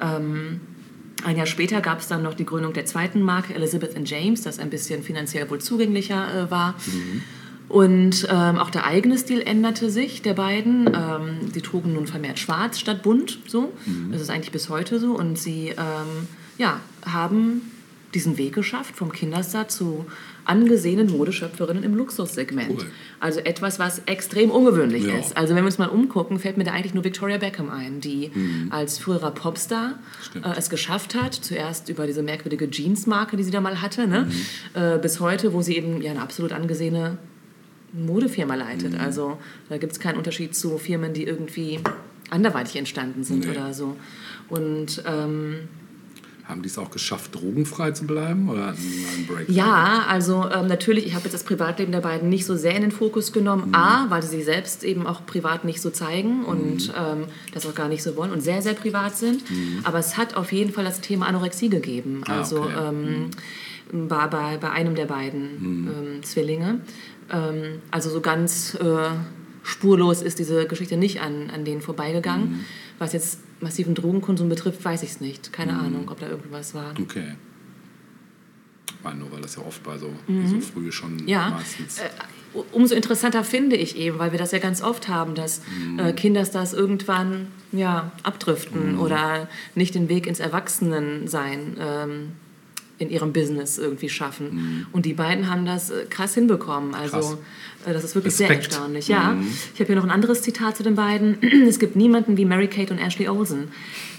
[0.00, 0.60] Ähm,
[1.24, 4.42] ein Jahr später gab es dann noch die Gründung der zweiten Marke, Elizabeth and James,
[4.42, 6.74] das ein bisschen finanziell wohl zugänglicher äh, war.
[7.68, 10.86] Und ähm, auch der eigene Stil änderte sich der beiden.
[10.86, 13.38] Ähm, die trugen nun vermehrt schwarz statt bunt.
[13.46, 13.72] So.
[14.12, 15.12] Das ist eigentlich bis heute so.
[15.12, 17.62] Und sie ähm, ja, haben
[18.14, 20.06] diesen Weg geschafft vom Kinderstar zu
[20.44, 22.70] angesehenen Modeschöpferinnen im Luxussegment.
[22.70, 22.86] Cool.
[23.18, 25.14] Also etwas, was extrem ungewöhnlich Ja.
[25.18, 25.36] ist.
[25.36, 28.30] Also wenn wir uns mal umgucken, fällt mir da eigentlich nur Victoria Beckham ein, die
[28.70, 29.98] als früherer Popstar
[30.34, 34.30] äh, es geschafft hat, zuerst über diese merkwürdige Jeans-Marke, die sie da mal hatte, ne?
[34.74, 37.18] äh, bis heute, wo sie eben ja, eine absolut angesehene
[37.92, 38.98] Modefirma leitet.
[38.98, 39.38] Also
[39.68, 41.80] da gibt es keinen Unterschied zu Firmen, die irgendwie
[42.30, 43.50] anderweitig entstanden sind Nee.
[43.52, 43.96] oder so.
[44.48, 45.68] Und ähm,
[46.46, 48.50] Haben die es auch geschafft, drogenfrei zu bleiben?
[48.50, 49.48] Oder einen Break?
[49.48, 52.82] Ja, also ähm, natürlich, ich habe jetzt das Privatleben der beiden nicht so sehr in
[52.82, 53.74] den Fokus genommen.
[53.74, 57.24] A, weil sie sich selbst eben auch privat nicht so zeigen und ähm,
[57.54, 59.42] das auch gar nicht so wollen und sehr, sehr privat sind.
[59.84, 62.20] Aber es hat auf jeden Fall das Thema Anorexie gegeben.
[62.26, 62.72] Ah, Also okay.
[62.88, 63.30] ähm,
[64.08, 66.80] bei, bei, bei einem der beiden ähm, Zwillinge.
[67.32, 68.84] Ähm, also so ganz äh,
[69.62, 72.66] spurlos ist diese Geschichte nicht an, an denen vorbeigegangen.
[72.98, 75.52] Was jetzt massiven Drogenkonsum betrifft, weiß ich es nicht.
[75.52, 76.92] Keine Ahnung, ob da irgendwas war.
[77.00, 77.34] Okay.
[78.88, 80.10] Ich meine, nur weil das ja oft bei so,
[80.46, 81.28] so früh schon Mhm.
[81.28, 81.98] Ja, meistens.
[81.98, 82.08] äh,
[82.72, 85.60] umso interessanter finde ich eben, weil wir das ja ganz oft haben, dass
[85.98, 92.32] äh, Kinderstars irgendwann ja, abdriften oder nicht den Weg ins Erwachsenensein ähm,
[92.98, 94.86] in ihrem Business irgendwie schaffen.
[94.92, 96.94] Und die beiden haben das äh, krass hinbekommen.
[96.94, 97.36] Also Krass.
[97.86, 98.64] äh, das ist wirklich Respekt.
[98.64, 99.08] sehr erstaunlich.
[99.08, 99.36] Ja,
[99.74, 101.38] ich habe hier noch ein anderes Zitat zu den beiden.
[101.68, 103.68] Es gibt niemanden wie Mary Kate und Ashley Olsen.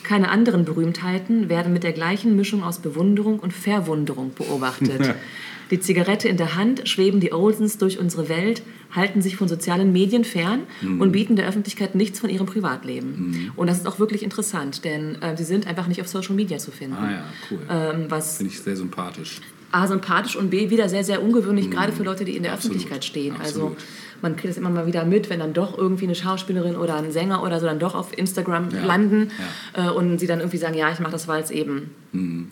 [0.03, 5.15] Keine anderen Berühmtheiten werden mit der gleichen Mischung aus Bewunderung und Verwunderung beobachtet.
[5.71, 8.61] Die Zigarette in der Hand schweben die Olsens durch unsere Welt,
[8.95, 11.01] halten sich von sozialen Medien fern Mhm.
[11.01, 13.51] und bieten der Öffentlichkeit nichts von ihrem Privatleben.
[13.55, 16.57] Und das ist auch wirklich interessant, denn äh, sie sind einfach nicht auf Social Media
[16.57, 16.95] zu finden.
[16.99, 17.59] ah ja, cool.
[17.69, 19.41] Ähm, was Finde ich sehr sympathisch.
[19.71, 22.55] A, sympathisch und B, wieder sehr, sehr ungewöhnlich, gerade für Leute, die in der Mhm.
[22.57, 22.77] Absolut.
[22.77, 23.35] Öffentlichkeit stehen.
[23.35, 23.71] Absolut.
[23.71, 23.85] Also
[24.21, 27.11] man kriegt es immer mal wieder mit, wenn dann doch irgendwie eine Schauspielerin oder ein
[27.11, 28.85] Sänger oder so dann doch auf Instagram Ja.
[28.85, 29.31] landen
[29.73, 31.91] äh, und sie dann irgendwie sagen, ja, ich mache das, weil es eben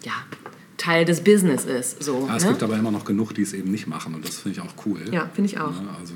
[0.04, 0.12] ja,
[0.78, 2.04] Teil des Business ist.
[2.04, 2.50] So, Ah, es ne?
[2.50, 4.74] gibt aber immer noch genug, die es eben nicht machen und das finde ich auch
[4.86, 5.00] cool.
[5.12, 5.72] Ja, finde ich auch.
[5.72, 6.14] Ne, Also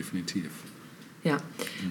[0.00, 0.50] definitiv.
[1.22, 1.36] Ja.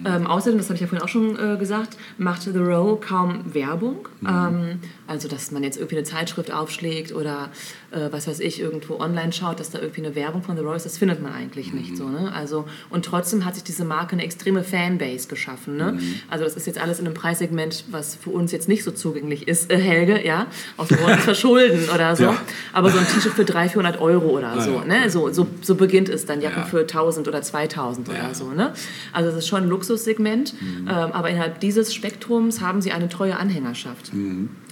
[0.05, 3.53] Ähm, außerdem, das habe ich ja vorhin auch schon äh, gesagt, macht The Row kaum
[3.53, 4.07] Werbung.
[4.27, 7.51] Ähm, also, dass man jetzt irgendwie eine Zeitschrift aufschlägt oder
[7.91, 10.85] äh, was weiß ich, irgendwo online schaut, dass da irgendwie eine Werbung von The ist,
[10.85, 12.07] das findet man eigentlich nicht so.
[12.07, 12.31] Ne?
[12.33, 15.77] Also, und trotzdem hat sich diese Marke eine extreme Fanbase geschaffen.
[15.77, 15.99] Ne?
[16.29, 19.47] Also, das ist jetzt alles in einem Preissegment, was für uns jetzt nicht so zugänglich
[19.47, 20.47] ist, äh, Helge, ja.
[20.77, 22.23] Wollen uns verschulden oder so.
[22.25, 22.37] Ja.
[22.73, 24.85] Aber so ein T-Shirt für 300, 400 Euro oder so, ja.
[24.85, 25.09] ne?
[25.09, 25.47] so, so.
[25.61, 26.65] So beginnt es dann, Jacken Ja.
[26.65, 28.13] für 1000 oder 2000 Ja.
[28.13, 28.51] oder so.
[28.51, 28.73] Ne?
[29.13, 33.37] Also es ist schon ein Luxussegment, ähm, aber innerhalb dieses Spektrums haben sie eine treue
[33.37, 34.11] Anhängerschaft.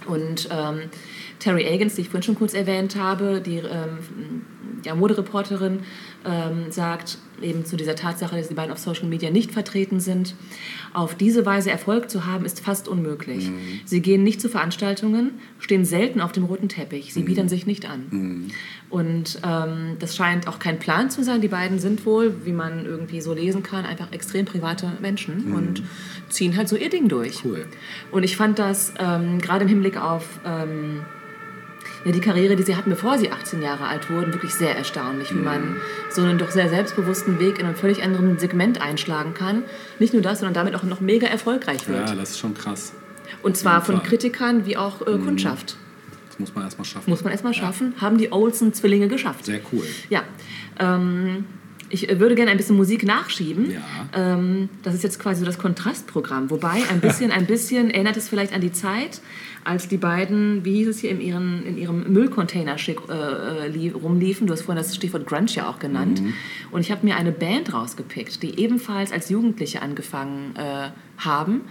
[0.05, 0.81] Und ähm,
[1.39, 3.99] Terry Agans, die ich vorhin schon kurz erwähnt habe, die ähm,
[4.83, 5.79] ja, Modereporterin
[6.25, 10.33] ähm, sagt eben zu dieser Tatsache, dass die beiden auf Social Media nicht vertreten sind.
[10.93, 13.51] Auf diese Weise Erfolg zu haben, ist fast unmöglich.
[13.85, 17.87] Sie gehen nicht zu Veranstaltungen, stehen selten auf dem roten Teppich, sie bieten sich nicht
[17.87, 18.49] an.
[18.89, 21.41] Und ähm, das scheint auch kein Plan zu sein.
[21.41, 25.83] Die beiden sind wohl, wie man irgendwie so lesen kann, einfach extrem private Menschen und
[26.29, 27.45] ziehen halt so ihr Ding durch.
[27.45, 27.65] Cool.
[28.11, 31.01] Und ich fand das ähm, gerade im Hinblick auf ähm,
[32.05, 35.33] ja, die Karriere, die sie hatten, bevor sie 18 Jahre alt wurden, wirklich sehr erstaunlich,
[35.33, 35.77] wie man
[36.09, 39.63] so einen doch sehr selbstbewussten Weg in einem völlig anderen Segment einschlagen kann.
[39.99, 42.09] Nicht nur das, sondern damit auch noch mega erfolgreich wird.
[42.09, 42.93] Ja, das ist schon krass.
[43.43, 43.95] Und zwar von.
[43.95, 44.03] Mhm.
[44.03, 45.75] Kritikern wie auch äh, Kundschaft.
[46.29, 47.09] Das muss man erstmal schaffen.
[47.09, 47.93] Muss man erstmal schaffen.
[47.99, 49.45] Haben die Olsen-Zwillinge geschafft.
[49.45, 49.83] Sehr cool.
[50.09, 50.23] Ja.
[50.79, 51.45] Ähm,
[51.89, 53.71] ich äh, würde gerne ein bisschen Musik nachschieben.
[53.71, 53.81] Ja.
[54.13, 56.49] Ähm, das ist jetzt quasi so das Kontrastprogramm.
[56.49, 59.21] Wobei ein bisschen, ein bisschen erinnert es vielleicht an die Zeit,
[59.67, 63.67] als die beiden, wie hieß es hier, in, ihren, in ihrem Müllcontainer schick, äh, äh,
[63.67, 64.47] lie- rumliefen.
[64.47, 66.21] Du hast vorhin das Stichwort Grunge ja auch genannt.
[66.21, 66.33] Mhm.
[66.71, 71.61] Und ich habe mir eine Band rausgepickt, die ebenfalls als Jugendliche angefangen äh, haben.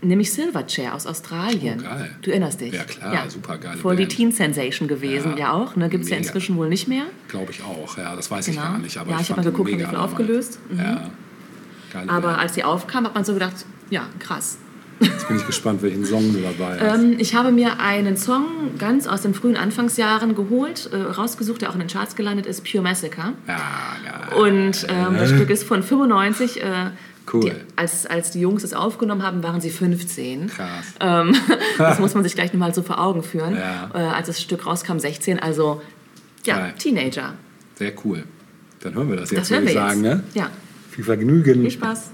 [0.00, 1.80] Nämlich Silverchair aus Australien.
[1.80, 2.10] Oh, geil.
[2.22, 2.72] Du erinnerst dich?
[2.72, 4.12] Ja, klar, super geile Voll die Band.
[4.16, 5.74] Teen-Sensation gewesen, ja, Ja, auch.
[5.74, 5.88] Ne?
[5.88, 7.04] Gibt es ja inzwischen wohl nicht mehr.
[7.28, 7.98] Glaube ich auch.
[7.98, 8.68] Ja, das weiß ich Genau.
[8.68, 8.96] gar nicht.
[8.96, 10.60] Aber Ja, ich hab fand mal geguckt, haben die aufgelöst.
[10.70, 10.78] Mhm.
[10.78, 11.10] Ja.
[11.92, 12.38] Geile Aber Band.
[12.40, 14.58] als sie aufkam, hat man so gedacht, ja, krass.
[15.00, 16.98] Jetzt bin ich gespannt, welchen Song du dabei hast.
[17.02, 18.44] Ähm, ich habe mir einen Song
[18.78, 22.64] ganz aus den frühen Anfangsjahren geholt, äh, rausgesucht, der auch in den Charts gelandet ist,
[22.64, 23.32] Pure Massacre.
[23.46, 23.56] ja,
[24.04, 24.38] geil.
[24.40, 26.62] Und ähm, das Stück ist von 95.
[26.62, 26.90] Äh,
[27.30, 27.42] Cool.
[27.42, 30.46] Die, als, als die Jungs es aufgenommen haben, waren sie 15.
[30.46, 30.68] Krass.
[30.98, 31.36] Ähm,
[31.76, 33.54] das muss man sich gleich nochmal so vor Augen führen.
[33.54, 33.90] Ja.
[33.92, 35.38] Äh, als das Stück rauskam, 16.
[35.38, 35.82] Also,
[36.46, 36.74] ja, Geil.
[36.78, 37.34] Teenager.
[37.74, 38.24] Sehr cool.
[38.80, 40.04] Dann hören wir das jetzt, Das hören würde wir ich sagen.
[40.04, 40.14] jetzt.
[40.16, 40.24] Ne?
[40.32, 40.50] Ja,
[40.90, 41.60] Viel Vergnügen.
[41.60, 42.12] viel Spaß.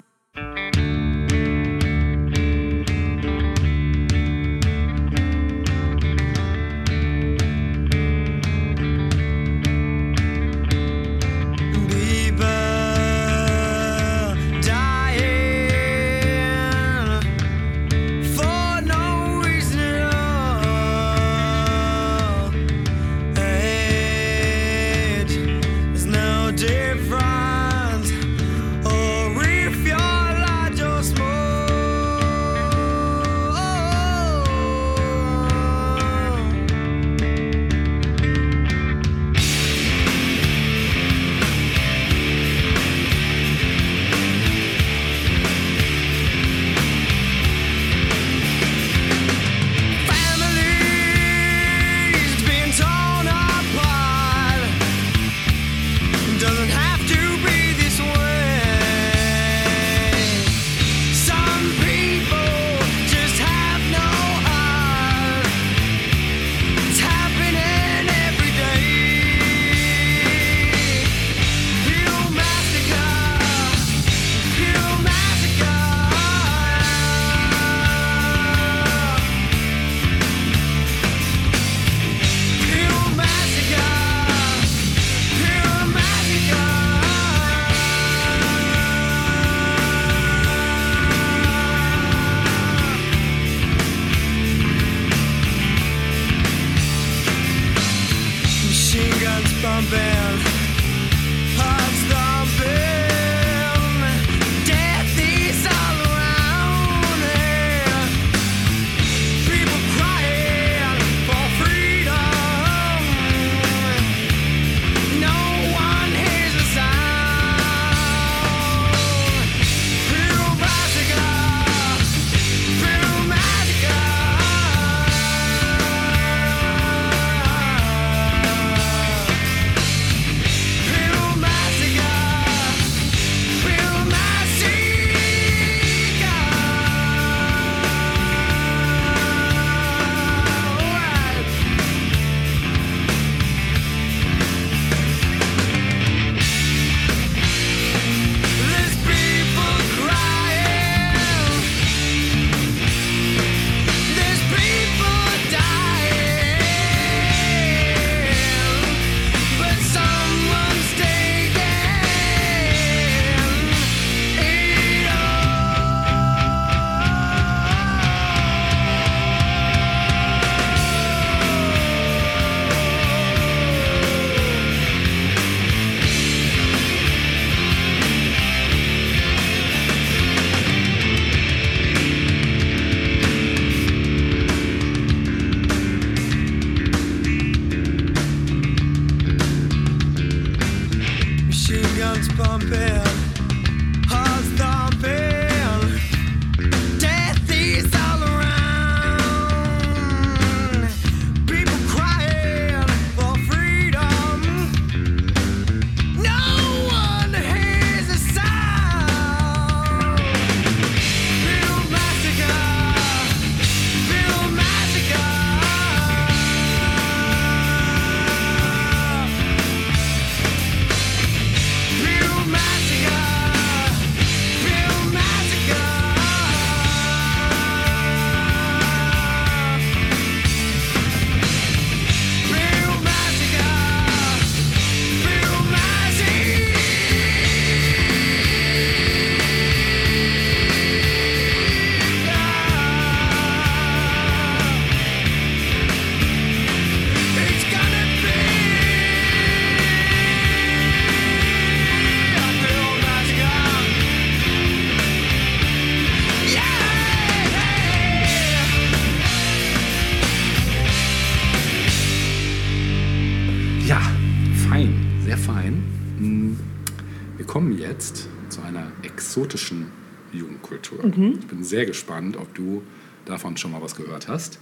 [271.74, 272.82] Sehr gespannt, ob du
[273.24, 274.58] davon schon mal was gehört hast.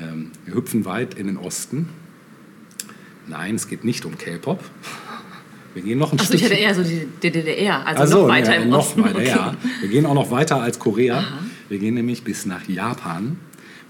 [0.00, 1.88] Ähm, Wir hüpfen weit in den Osten.
[3.26, 4.64] Nein, es geht nicht um K-Pop.
[5.74, 8.28] Wir gehen noch ein Achso, ich hätte eher so die, DDR, also Ach so, noch
[8.28, 9.04] weiter ja, im noch Osten.
[9.04, 9.28] weiter, Okay.
[9.28, 9.54] ja.
[9.80, 11.22] Wir gehen auch noch weiter als Korea.
[11.68, 13.36] Wir gehen nämlich bis nach Japan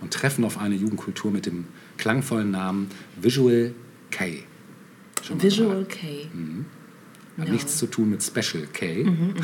[0.01, 2.89] und treffen auf eine Jugendkultur mit dem klangvollen Namen
[3.23, 3.73] Visual
[4.11, 4.43] K.
[5.23, 5.85] Schon Visual?
[5.89, 6.29] K.
[7.39, 7.53] Hat Ja.
[7.53, 9.35] nichts zu tun mit Special K, Mhm,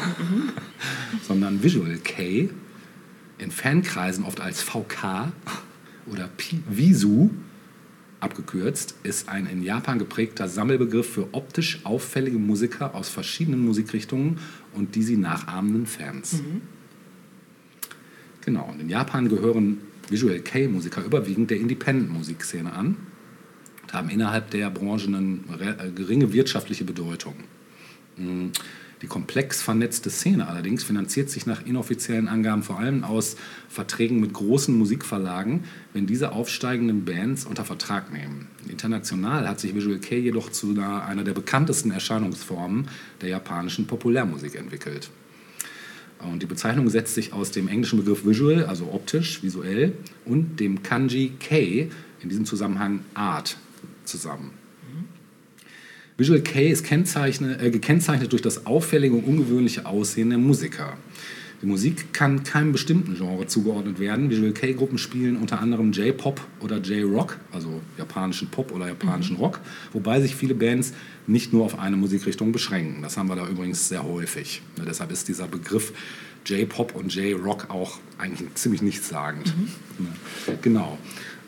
[1.23, 2.51] sondern Visual K,
[3.39, 5.32] in Fankreisen oft als VK
[6.07, 6.28] oder
[6.68, 7.30] Visu
[8.20, 14.39] abgekürzt, ist ein in Japan geprägter Sammelbegriff für optisch auffällige Musiker aus verschiedenen Musikrichtungen
[14.72, 16.41] und die sie nachahmenden Fans.
[18.45, 19.78] Genau, und in Japan gehören
[20.09, 22.97] Visual K-Musiker überwiegend der Independent-Musikszene an
[23.82, 27.35] und haben innerhalb der Branche eine äh, geringe wirtschaftliche Bedeutung.
[29.05, 33.37] Die komplex vernetzte Szene allerdings finanziert sich nach inoffiziellen Angaben vor allem aus
[33.69, 38.47] Verträgen mit großen Musikverlagen, wenn diese aufsteigenden Bands unter Vertrag nehmen.
[38.67, 42.89] International hat sich Visual K jedoch zu einer, einer der bekanntesten Erscheinungsformen
[43.21, 45.11] der japanischen Populärmusik entwickelt.
[46.21, 49.93] Und die Bezeichnung setzt sich aus dem englischen Begriff visual, also optisch, visuell,
[50.25, 51.91] und dem Kanji K,
[52.23, 53.59] in diesem Zusammenhang Art,
[54.07, 54.64] zusammen.
[56.17, 60.97] Visual K ist äh, gekennzeichnet durch das auffällige und ungewöhnliche Aussehen der Musiker.
[61.61, 64.31] Die Musik kann keinem bestimmten Genre zugeordnet werden.
[64.31, 69.59] Visual K-Gruppen spielen unter anderem J-Pop oder J-Rock, also japanischen Pop oder japanischen Rock,
[69.93, 70.93] wobei sich viele Bands
[71.27, 73.03] nicht nur auf eine Musikrichtung beschränken.
[73.03, 74.62] Das haben wir da übrigens sehr häufig.
[74.79, 75.93] Ja, deshalb ist dieser Begriff
[76.47, 79.53] J-Pop und J-Rock auch eigentlich ziemlich nichtssagend.
[80.47, 80.99] Ja, genau.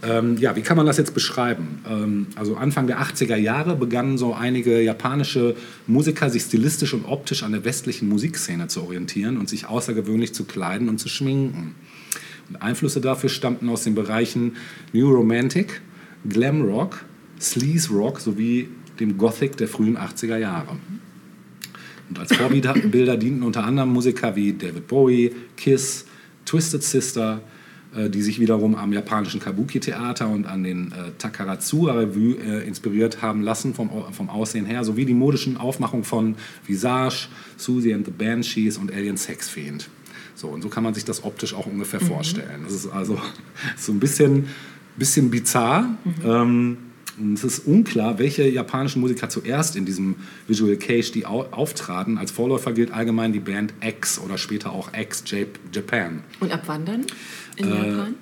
[0.03, 1.81] Ähm, ja, wie kann man das jetzt beschreiben?
[1.89, 7.43] Ähm, also Anfang der 80er Jahre begannen so einige japanische Musiker sich stilistisch und optisch
[7.43, 11.75] an der westlichen Musikszene zu orientieren und sich außergewöhnlich zu kleiden und zu schminken.
[12.49, 14.57] Und Einflüsse dafür stammten aus den Bereichen
[14.93, 15.81] New Romantic,
[16.29, 17.05] Glam Rock,
[17.41, 18.69] Sleaze Rock sowie
[19.01, 20.77] dem Gothic der frühen 80er Jahre.
[22.09, 26.07] Und als Vorbilder dienten unter anderem Musiker wie David Bowie, Kiss,
[26.45, 27.41] Twisted Sister,
[28.11, 33.75] die sich wiederum am japanischen Kabuki-Theater und an den äh, Takarazuka-Revue äh, inspiriert haben lassen
[33.75, 36.37] vom, vom Aussehen her, sowie die modischen Aufmachungen von
[36.67, 39.89] Visage, Susie and the Banshees und Alien Sex Fiend.
[40.35, 42.63] So, und so kann man sich das optisch auch ungefähr vorstellen.
[42.65, 43.19] Das ist also
[43.77, 44.47] so ein bisschen,
[44.97, 45.97] bisschen bizarr.
[46.25, 46.77] Ähm,
[47.19, 50.17] und es ist unklar, welche japanischen Musiker zuerst in diesem
[50.47, 52.19] Visual K-Stil au auftraten.
[52.19, 55.25] Als Vorläufer gilt allgemein die Band X oder später auch X
[55.73, 56.23] Japan.
[56.41, 57.07] Und ab wann dann
[57.57, 58.15] in Äh, Japan?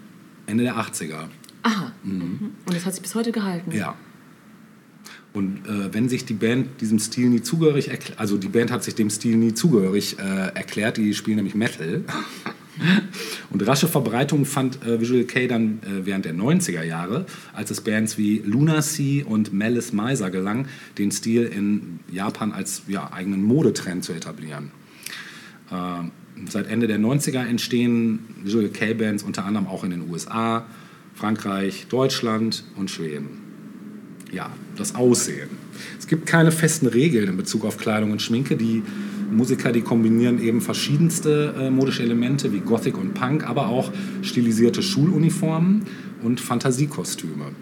[0.47, 1.28] Ende der 80er.
[1.62, 1.93] Aha.
[2.03, 2.53] Mhm.
[2.66, 3.72] Und das hat sich bis heute gehalten.
[3.72, 3.97] Ja.
[5.32, 8.85] Und äh, wenn sich die Band diesem Stil nie zugehörig erklärt, also die Band hat
[8.85, 10.22] sich dem Stil nie zugehörig äh,
[10.55, 12.05] erklärt, die spielen nämlich Metal.
[13.51, 17.80] Und rasche Verbreitung fand äh, Visual K dann äh, während der 90er Jahre, als es
[17.80, 20.66] Bands wie Lunacy und Malice Miser gelang,
[20.99, 24.70] den Stil in Japan als ja, eigenen Modetrend zu etablieren.
[26.49, 30.66] Seit Ende der 90er entstehen Visual K-Bands unter anderem auch in den USA,
[31.14, 33.45] Frankreich, Deutschland und Schweden
[34.35, 35.49] ja, das Aussehen.
[35.99, 38.57] Es gibt keine festen Regeln in Bezug auf Kleidung und Schminke.
[38.57, 38.82] Die
[39.30, 44.82] Musiker, die kombinieren eben verschiedenste äh, modische Elemente wie Gothic und Punk, aber auch stilisierte
[44.82, 45.82] Schuluniformen
[46.22, 47.53] und Fantasiekostüme.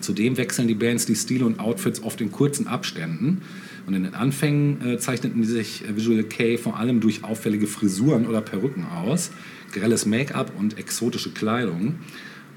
[0.00, 3.42] Zudem wechseln die Bands die Stile und Outfits oft in kurzen Abständen.
[3.86, 8.26] Und in den Anfängen äh, zeichneten sich äh, Visual K vor allem durch auffällige Frisuren
[8.26, 9.30] oder Perücken aus,
[9.72, 11.96] grelles Make-up und exotische Kleidung.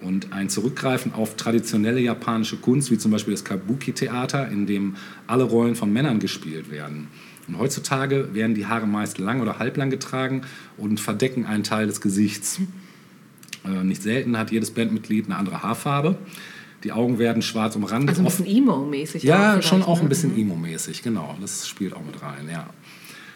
[0.02, 4.96] Und ein Zurückgreifen auf traditionelle japanische Kunst, wie zum Beispiel das Kabuki-Theater, in dem
[5.26, 7.08] alle Rollen von Männern gespielt werden.
[7.48, 10.42] Und heutzutage werden die Haare meist lang oder halblang getragen
[10.78, 12.60] und verdecken einen Teil des Gesichts.
[13.64, 16.18] Äh, nicht selten hat jedes Bandmitglied eine andere Haarfarbe.
[16.86, 18.10] Die Augen werden schwarz umrandet.
[18.10, 19.24] Also ein bisschen Emo-mäßig.
[19.24, 20.04] ja, auch schon auch ne?
[20.04, 21.36] ein bisschen Emo-mäßig, genau.
[21.42, 22.70] Das spielt auch mit rein, ja.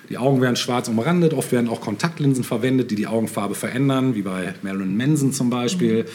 [0.08, 4.22] Die Augen werden schwarz umrandet, oft werden auch Kontaktlinsen verwendet, die die Augenfarbe verändern, wie
[4.22, 6.06] bei Marilyn Manson zum Beispiel.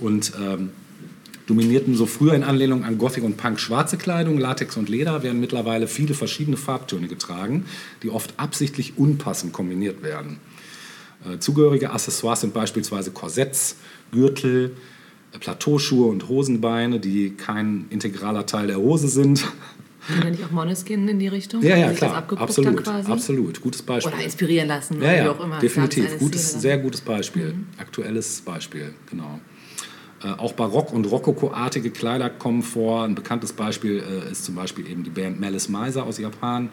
[0.00, 0.70] Und ähm,
[1.46, 5.40] dominierten so früher in Anlehnung an Gothic und Punk schwarze Kleidung, Latex und Leder, werden
[5.40, 7.66] mittlerweile viele verschiedene Farbtöne getragen,
[8.02, 10.38] die oft absichtlich unpassend kombiniert werden.
[11.26, 13.76] Äh, Zugehörige Accessoires sind beispielsweise Korsetts,
[14.10, 14.74] Gürtel,
[15.40, 19.44] Plateauschuhe und Hosenbeine, die kein integraler Teil der Hose sind.
[20.20, 21.62] Kann nicht auch Moneskin in die Richtung?
[21.62, 24.12] Ja, ja, klar, absolut, absolut, gutes Beispiel.
[24.12, 25.58] Oder inspirieren lassen, ja, ja, wie auch immer.
[25.58, 29.38] definitiv, gutes, Szene sehr gutes Beispiel, aktuelles Beispiel, genau.
[30.22, 33.04] Äh, auch Barock- und Rokoko-artige Kleider kommen vor.
[33.04, 36.70] Ein bekanntes Beispiel äh, ist zum Beispiel eben die Band Malice Miser aus Japan.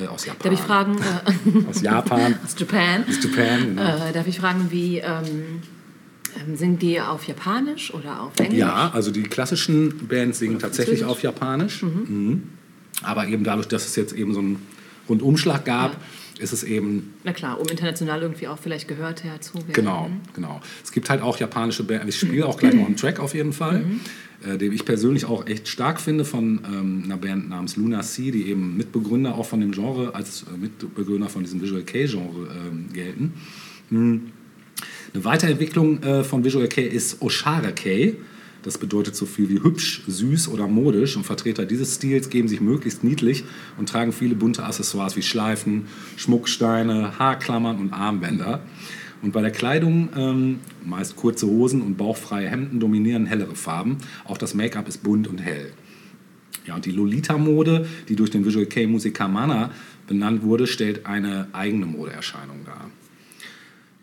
[0.00, 0.42] Äh, aus Japan.
[0.42, 2.38] Darf ich fragen, äh, Aus Japan.
[2.44, 3.82] aus Japan, aus Japan, genau.
[3.82, 5.60] äh, darf ich fragen, wie ähm,
[6.54, 8.58] singen die auf Japanisch oder auf Englisch?
[8.58, 11.82] Ja, also die klassischen Bands singen tatsächlich auf Japanisch.
[11.82, 12.44] Mhm.
[13.02, 14.58] Aber eben dadurch, dass es jetzt eben so einen
[15.08, 15.98] Rundumschlag gab, Ja.
[16.42, 19.72] ist es eben Na klar, um international irgendwie auch vielleicht gehört herzu werden.
[19.72, 20.60] Genau, genau.
[20.82, 22.06] Es gibt halt auch japanische Bands.
[22.08, 23.84] Ich spiele auch gleich noch einen Track auf jeden Fall,
[24.46, 28.30] äh, den ich persönlich auch echt stark finde von ähm, einer Band namens Luna Sea,
[28.30, 32.86] die eben Mitbegründer auch von dem Genre, als äh, Mitbegründer von diesem Visual K-Genre ähm,
[32.92, 33.34] gelten.
[33.90, 34.22] Hm.
[35.14, 38.16] Eine Weiterentwicklung äh, von Visual K ist Oshara K.
[38.64, 41.16] Das bedeutet so viel wie hübsch, süß oder modisch.
[41.16, 43.44] Und Vertreter dieses Stils geben sich möglichst niedlich
[43.78, 45.86] und tragen viele bunte Accessoires wie Schleifen,
[46.16, 48.62] Schmucksteine, Haarklammern und Armbänder.
[49.22, 53.98] Und bei der Kleidung, ähm, meist kurze Hosen und bauchfreie Hemden, dominieren hellere Farben.
[54.24, 55.70] Auch das Make-up ist bunt und hell.
[56.66, 59.70] Ja, und die Lolita-Mode, die durch den Visual K-Musiker Mana
[60.08, 62.90] benannt wurde, stellt eine eigene Modeerscheinung dar.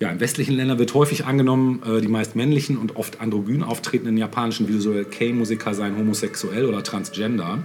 [0.02, 4.18] Ja, in westlichen Ländern wird häufig angenommen, äh, die meist männlichen und oft androgyn auftretenden
[4.18, 7.60] japanischen Visual K-Musiker seien homosexuell oder transgender.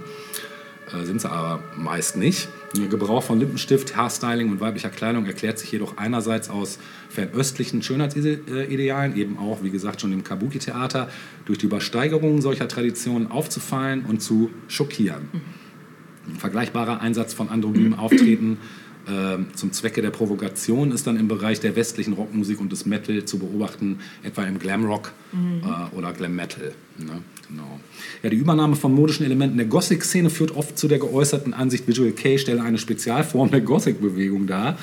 [0.93, 2.47] Äh, sind sie aber meist nicht.
[2.77, 6.77] Der Gebrauch von Lippenstift, Haarstyling und weiblicher Kleidung erklärt sich jedoch einerseits aus
[7.09, 11.09] fernöstlichen Schönheitsidealen, eben auch, wie gesagt, schon im Kabuki-Theater,
[11.45, 15.29] durch die Übersteigerung solcher Traditionen aufzufallen und zu schockieren.
[16.27, 18.59] Ein vergleichbarer Einsatz von androgynem Auftreten
[19.55, 23.39] zum Zwecke der Provokation ist dann im Bereich der westlichen Rockmusik und des Metal zu
[23.39, 26.73] beobachten, etwa im Glamrock äh, oder Glam Metal.
[26.97, 27.21] Ne?
[27.49, 27.79] Genau.
[28.23, 32.11] Ja, die Übernahme von modischen Elementen der Gothic-Szene führt oft zu der geäußerten Ansicht, Visual
[32.11, 34.77] K stelle eine Spezialform der Gothic-Bewegung dar.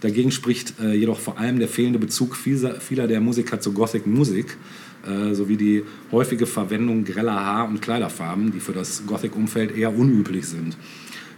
[0.00, 4.58] Dagegen spricht äh, jedoch vor allem der fehlende Bezug vieler, vieler der Musiker zur Gothic-Musik
[5.06, 10.46] äh, sowie die häufige Verwendung greller Haar- und Kleiderfarben, die für das Gothic-Umfeld eher unüblich
[10.46, 10.76] sind.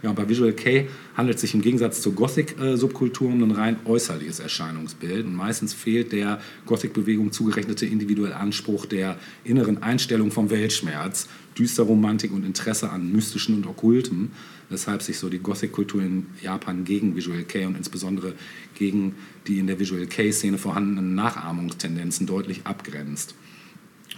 [0.05, 0.87] Ja, bei Visual K
[1.17, 5.25] handelt es sich im Gegensatz zur Gothic-Subkultur um ein rein äußerliches Erscheinungsbild.
[5.25, 11.27] Und meistens fehlt der Gothic-Bewegung zugerechnete individuelle Anspruch der inneren Einstellung vom Weltschmerz,
[11.57, 14.29] düster Romantik und Interesse an Mystischen und Okkultem,
[14.69, 18.33] weshalb sich so die Gothic-Kultur in Japan gegen Visual K und insbesondere
[18.75, 19.15] gegen
[19.47, 23.33] die in der Visual K-Szene vorhandenen Nachahmungstendenzen deutlich abgrenzt.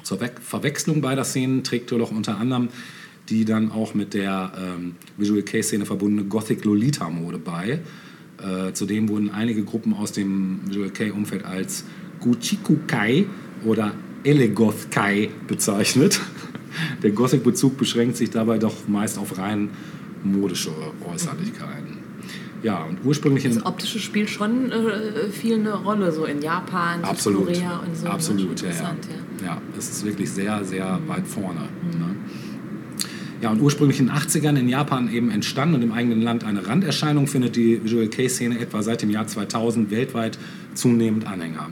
[0.03, 2.67] Zur Verwechslung beider Szenen trägt jedoch unter anderem
[3.29, 7.79] die dann auch mit der ähm, Visual K-Szene verbundene Gothic-Lolita-Mode bei.
[8.39, 11.83] Äh, zudem wurden einige Gruppen aus dem Visual K-Umfeld als
[12.19, 13.25] Guchikukai
[13.65, 16.19] oder Elegoth-Kai bezeichnet.
[17.03, 19.69] Der Gothic-Bezug beschränkt sich dabei doch meist auf rein
[20.23, 20.71] modische
[21.11, 21.97] Äußerlichkeiten.
[22.63, 27.47] Ja, und ursprünglich Das Optische spielt schon äh, viel eine Rolle, so in Japan, Absolut.
[27.47, 28.07] Südkorea und so.
[28.07, 28.69] Absolut, ne?
[28.69, 28.95] ja, ja.
[29.45, 29.61] Ja.
[29.77, 31.61] Es ist wirklich sehr, sehr weit vorne.
[31.97, 32.15] Ne?
[33.39, 36.65] Ja, und ursprünglich in den 80ern in Japan eben entstanden und im eigenen Land eine
[36.65, 40.39] Randerscheinung, findet die Visual K-Szene etwa seit dem Jahr 2000 weltweit
[40.73, 41.69] zunehmend Anhänger.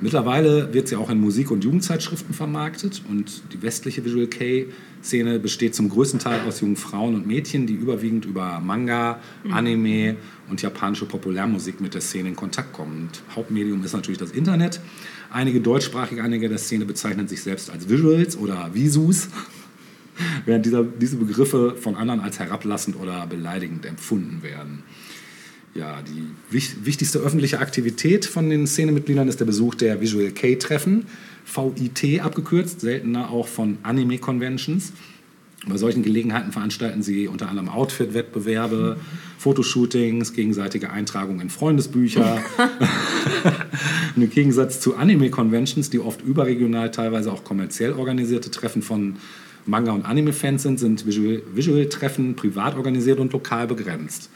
[0.00, 5.74] Mittlerweile wird sie auch in Musik- und Jugendzeitschriften vermarktet und die westliche Visual K-Szene besteht
[5.74, 9.18] zum größten Teil aus jungen Frauen und Mädchen, die überwiegend über Manga,
[9.50, 10.16] Anime
[10.50, 13.08] und japanische Populärmusik mit der Szene in Kontakt kommen.
[13.08, 14.80] Und Hauptmedium ist natürlich das Internet.
[15.30, 19.30] Einige deutschsprachige Anhänger der Szene bezeichnen sich selbst als Visuals oder Visus,
[20.44, 24.82] während dieser, diese Begriffe von anderen als herablassend oder beleidigend empfunden werden.
[25.74, 31.04] Ja, die wich wichtigste öffentliche Aktivität von den Szenemitgliedern ist der Besuch der Visual K-Treffen.
[31.44, 34.92] VIT abgekürzt, seltener auch von Anime Conventions.
[35.68, 38.98] Bei solchen Gelegenheiten veranstalten sie unter anderem Outfit-Wettbewerbe,
[39.38, 42.40] Fotoshootings, gegenseitige Eintragungen in Freundesbücher.
[44.14, 49.16] Und Im Gegensatz zu Anime-Conventions, die oft überregional, teilweise auch kommerziell organisierte Treffen von
[49.66, 54.30] Manga- und Anime-Fans sind, sind Visual- Visual-Treffen privat organisiert und lokal begrenzt.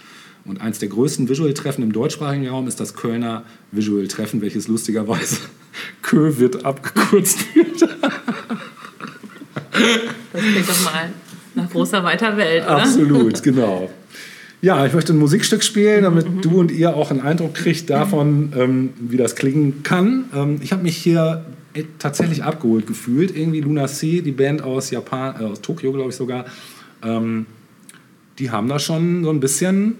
[0.45, 5.37] Und eins der größten Visual-Treffen im deutschsprachigen Raum ist das Kölner Visual-Treffen, welches lustigerweise
[6.03, 7.83] Kövit abgekürzt wird.
[10.33, 11.11] Das klingt doch mal
[11.55, 12.83] nach großer weiter Welt, oder?
[12.83, 13.91] Absolut, genau.
[14.63, 18.53] Ja, ich möchte ein Musikstück spielen, damit du und ihr auch einen Eindruck kriegt davon,
[18.55, 20.25] ähm, wie das klingen kann.
[20.35, 21.47] Ähm, ich habe mich hier
[21.99, 23.35] tatsächlich abgeholt gefühlt.
[23.37, 26.45] Irgendwie Luna Sea, die Band aus Japan, äh, aus Tokio, glaube ich sogar,
[27.03, 27.47] ähm,
[28.39, 29.97] die haben da schon so ein bisschen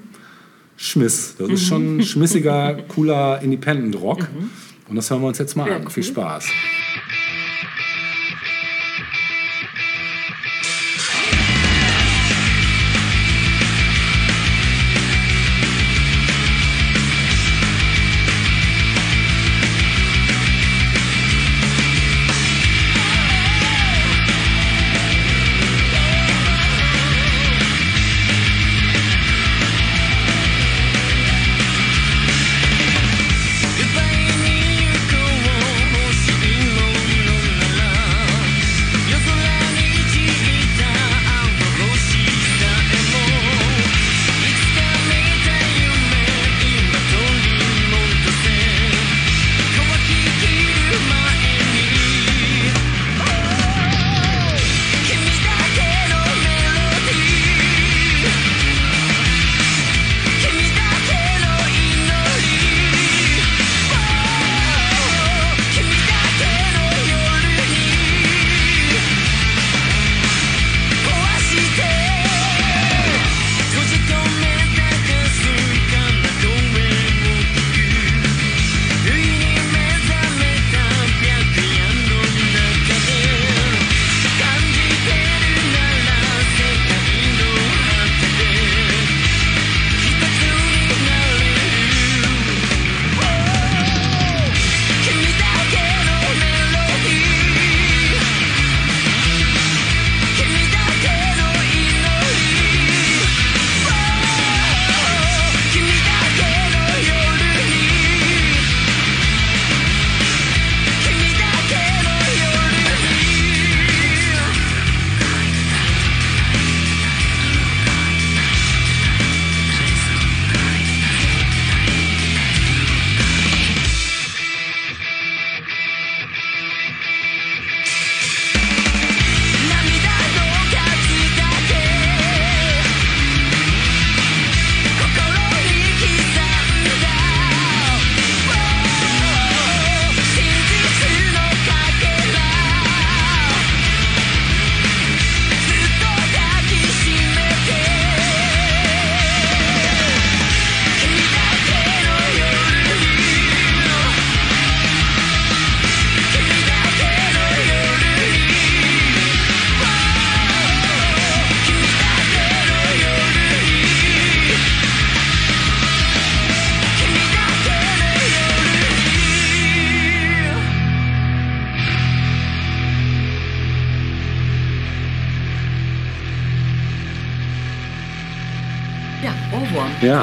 [0.77, 1.35] Schmiss.
[1.39, 4.29] Das ist schon schmissiger, cooler Independent Rock.
[4.89, 5.89] Und das hören wir uns jetzt mal Ja, an.
[5.91, 6.11] Viel cool.
[6.11, 6.47] Spaß.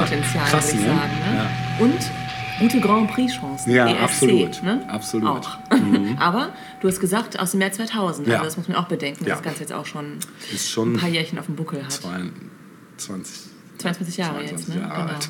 [0.09, 0.95] Potenzial, krass, würde ich ne?
[0.95, 1.11] sagen.
[1.19, 1.35] Ne?
[1.35, 1.85] Ja.
[1.85, 2.11] Und
[2.59, 3.71] gute Grand Prix-Chancen.
[3.71, 4.85] Ja, ESC, absolut, Ne?
[4.89, 5.29] absolut.
[5.29, 5.57] Auch.
[6.19, 8.27] Aber du hast gesagt, aus dem Jahr 2000.
[8.27, 8.35] Ja.
[8.35, 9.35] Also das muss man auch bedenken, dass Ja.
[9.35, 10.19] das Ganze jetzt auch schon
[10.57, 11.91] schon ein paar Jährchen auf dem Buckel hat.
[11.91, 13.51] 22.
[13.77, 14.81] 22 Jahre 22 jetzt, ne?
[14.81, 15.13] Jahre genau.
[15.13, 15.29] alt.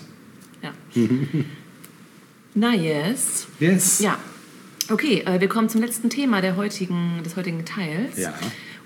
[0.64, 0.72] Ja.
[2.54, 3.48] Na, yes.
[3.60, 4.00] Yes.
[4.00, 4.18] Ja.
[4.90, 8.18] Okay, äh, wir kommen zum letzten Thema der heutigen, des heutigen Teils.
[8.18, 8.34] Ja.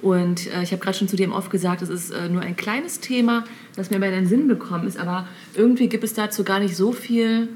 [0.02, 2.56] Und äh, ich habe gerade schon zu dem oft gesagt, es ist äh, nur ein
[2.56, 3.44] kleines Thema,
[3.76, 6.92] das mir bei den Sinn gekommen ist, aber irgendwie gibt es dazu gar nicht so
[6.92, 7.50] viel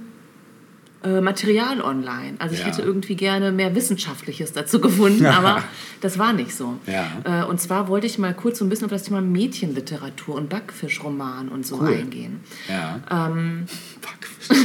[1.04, 2.36] äh, Material online.
[2.40, 2.68] Also ich Ja.
[2.68, 5.64] hätte irgendwie gerne mehr Wissenschaftliches dazu gefunden, aber
[6.02, 6.78] das war nicht so.
[6.88, 7.44] Ja.
[7.44, 10.50] Äh, und zwar wollte ich mal kurz so ein bisschen auf das Thema Mädchenliteratur und
[10.50, 11.90] Backfischroman und so Cool.
[11.96, 12.42] eingehen.
[12.70, 13.00] Ja.
[13.28, 13.66] Ähm,
[14.02, 14.58] Backfisch.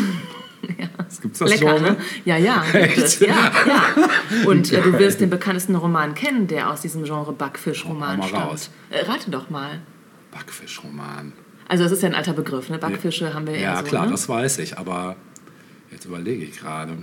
[0.99, 1.93] Das gibt's das Lecker, Genre?
[1.93, 1.97] ne?
[2.25, 3.21] Ja, ja, gibt es.
[3.21, 3.83] Ja, ja.
[4.47, 8.71] Und äh, du wirst den bekanntesten Roman kennen, der aus diesem Genre Backfischroman mal stammt.
[8.91, 9.81] Äh, rate doch mal.
[10.31, 11.33] Backfischroman.
[11.69, 12.79] Also das ist ja ein alter Begriff, ne?
[12.79, 14.13] Backfische haben wir Ja, eher so, klar, ne?
[14.13, 15.17] das weiß ich, aber
[15.91, 16.97] jetzt überlege ich gerade.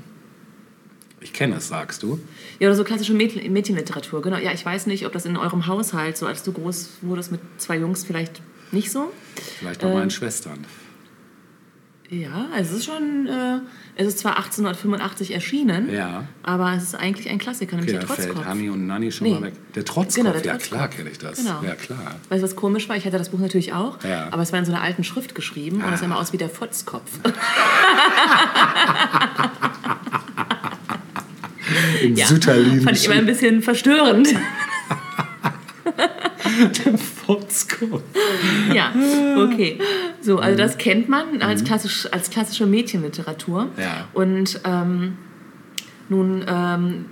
[1.20, 2.20] Ich kenne es, sagst du.
[2.60, 4.38] Ja, oder so klassische Mädchen Mädchenliteratur, genau.
[4.38, 7.42] Ja, ich weiß nicht, ob das in eurem Haushalt, so als du groß wurdest mit
[7.58, 8.42] zwei Jungs, vielleicht
[8.72, 9.12] nicht so.
[9.60, 10.66] Vielleicht bei Ähm, meinen Schwestern.
[12.10, 13.60] Ja, es ist schon, äh,
[13.98, 16.24] es ist zwar 1885 erschienen, Ja.
[16.42, 18.46] aber es ist eigentlich ein Klassiker, nämlich Okay, der fällt Trotzkopf.
[18.48, 19.34] Hanni und Nanni schon Nee.
[19.34, 19.54] mal weg.
[19.76, 20.70] Der Trotzkopf, Genau, der ja Trotzkopf.
[20.70, 21.40] klar kenne ich das.
[21.40, 21.62] Genau.
[21.64, 22.16] Ja klar.
[22.30, 22.96] Weißt du, was komisch war?
[22.96, 24.28] Ich hatte das Buch natürlich auch, Ja.
[24.32, 26.38] aber es war in so einer alten Schrift geschrieben und es sah immer aus wie
[26.38, 27.12] der Fotzkopf.
[32.04, 32.82] Im Ja, Sütterlin.
[32.84, 34.30] Fand ich immer ein bisschen verstörend.
[37.28, 38.02] Fotzkopf.
[38.74, 38.92] ja,
[39.38, 39.78] okay.
[40.22, 43.66] So, also das kennt man als, klassisch, als klassische Mädchenliteratur.
[43.66, 43.72] Mhm.
[43.78, 44.08] Ja.
[44.14, 45.18] Und ähm,
[46.10, 47.06] nun, ähm,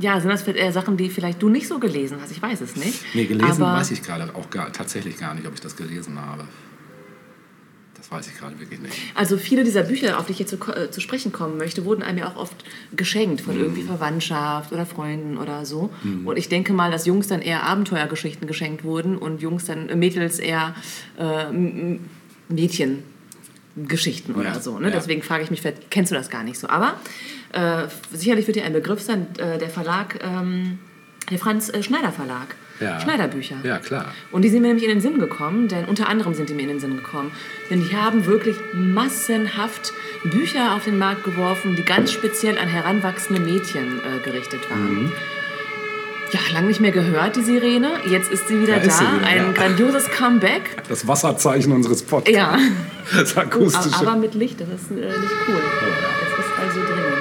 [0.00, 2.30] ja, sind das eher Sachen, die vielleicht du nicht so gelesen hast?
[2.30, 3.04] Ich weiß es nicht.
[3.14, 6.20] Nee, gelesen Aber weiß ich gerade auch gar, tatsächlich gar nicht, ob ich das gelesen
[6.20, 6.44] habe.
[8.14, 8.94] Weiß ich gerade wirklich nicht.
[9.14, 12.02] Also viele dieser Bücher, auf die ich jetzt zu, äh, zu sprechen kommen möchte, wurden
[12.02, 12.64] einem ja auch oft
[12.94, 13.88] geschenkt von irgendwie Mhm.
[13.88, 15.90] Verwandtschaft oder Freunden oder so.
[16.24, 19.96] Und ich denke mal, dass Jungs dann eher Abenteuergeschichten geschenkt wurden und Jungs dann, äh,
[19.96, 20.74] Mädels eher
[21.18, 21.46] äh,
[22.48, 24.78] Mädchengeschichten oder Ja, so.
[24.78, 24.88] Ne?
[24.88, 24.94] ja.
[24.94, 26.68] Deswegen frage ich mich, vielleicht kennst du das gar nicht so.
[26.68, 26.94] Aber
[27.52, 30.78] äh, sicherlich wird dir ein Begriff sein, äh, der Verlag, ähm,
[31.30, 32.54] der Franz äh, Schneider Verlag.
[32.80, 33.00] Ja.
[33.00, 33.56] Schneiderbücher.
[33.62, 34.12] Ja, klar.
[34.32, 36.62] Und die sind mir nämlich in den Sinn gekommen, denn unter anderem sind die mir
[36.62, 37.30] in den Sinn gekommen.
[37.70, 39.92] Denn die haben wirklich massenhaft
[40.24, 45.12] Bücher auf den Markt geworfen, die ganz speziell an heranwachsende Mädchen äh, gerichtet waren.
[46.32, 47.92] Ja, lange nicht mehr gehört, die Sirene.
[48.08, 48.90] Jetzt ist sie wieder Da da.
[48.90, 49.52] sie wieder, Ein ja.
[49.52, 50.62] grandioses Comeback.
[50.88, 52.36] Das Wasserzeichen unseres Podcasts.
[52.36, 52.58] Ja,
[53.16, 53.94] Das akustische.
[54.04, 55.54] aber mit Licht, das ist äh, nicht cool.
[55.54, 57.13] Das ist also dringend.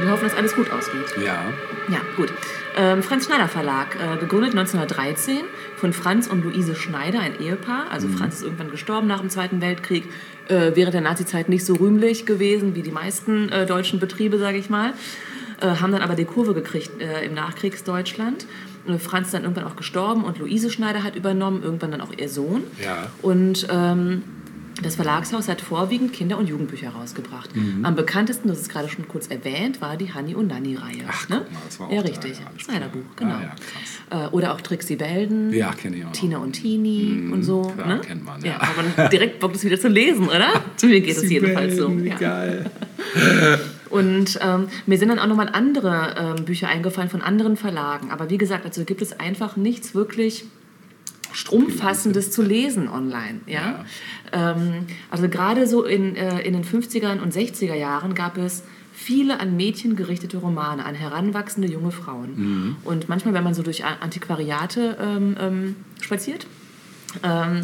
[0.00, 1.24] Wir hoffen, dass alles gut ausgeht.
[1.24, 1.44] ja.
[1.88, 2.32] Ja, gut.
[2.76, 5.38] Ähm, Franz Schneider Verlag, äh, gegründet 1913
[5.76, 7.86] von Franz und Luise Schneider, ein Ehepaar.
[7.90, 10.04] Also Franz ist irgendwann gestorben nach dem Zweiten Weltkrieg,
[10.48, 14.58] äh, während der Nazizeit nicht so rühmlich gewesen wie die meisten äh, deutschen Betriebe, sage
[14.58, 14.92] ich mal.
[15.60, 18.46] Äh, haben dann aber die Kurve gekriegt äh, im Nachkriegsdeutschland.
[18.88, 22.12] Äh, Franz ist dann irgendwann auch gestorben und Luise Schneider hat übernommen, irgendwann dann auch
[22.16, 22.64] ihr Sohn.
[22.82, 23.10] Ja.
[23.22, 24.22] Und ähm,
[24.82, 27.50] das Verlagshaus hat vorwiegend Kinder- und Jugendbücher rausgebracht.
[27.82, 31.04] Am bekanntesten, das ist gerade schon kurz erwähnt, war die Hanni und Nanni-Reihe.
[31.08, 31.42] Ach, ne?
[31.44, 32.38] guck mal, das war auch Ja, richtig.
[32.38, 33.34] ja, Schneiderbuch, genau.
[33.36, 33.54] Ah,
[34.10, 35.52] ja, Äh, Oder auch Trixie Belden.
[35.52, 36.12] Ja, kenne ich auch noch.
[36.12, 37.62] Tina und Tini und so.
[37.62, 38.00] klar, ne?
[38.00, 38.60] kennt man, Ja, ja.
[38.96, 40.48] aber direkt Bock, das wieder zu lesen, oder?
[40.76, 41.88] Zu mir geht es jedenfalls so.
[41.90, 42.16] Ja.
[42.16, 42.70] geil.
[43.88, 48.10] Und ähm, mir sind dann auch nochmal andere ähm, Bücher eingefallen von anderen Verlagen.
[48.10, 50.44] Aber wie gesagt, also gibt es einfach nichts wirklich
[51.50, 53.40] Umfassendes zu lesen online.
[53.46, 53.84] Ja?
[54.32, 59.40] Ähm, also gerade so in, äh, in den 50er und 60er Jahren gab es viele
[59.40, 62.76] an Mädchen gerichtete Romane, an heranwachsende junge Frauen.
[62.82, 66.46] Und manchmal, wenn man so durch Antiquariate ähm, ähm, spaziert,
[67.22, 67.62] ähm,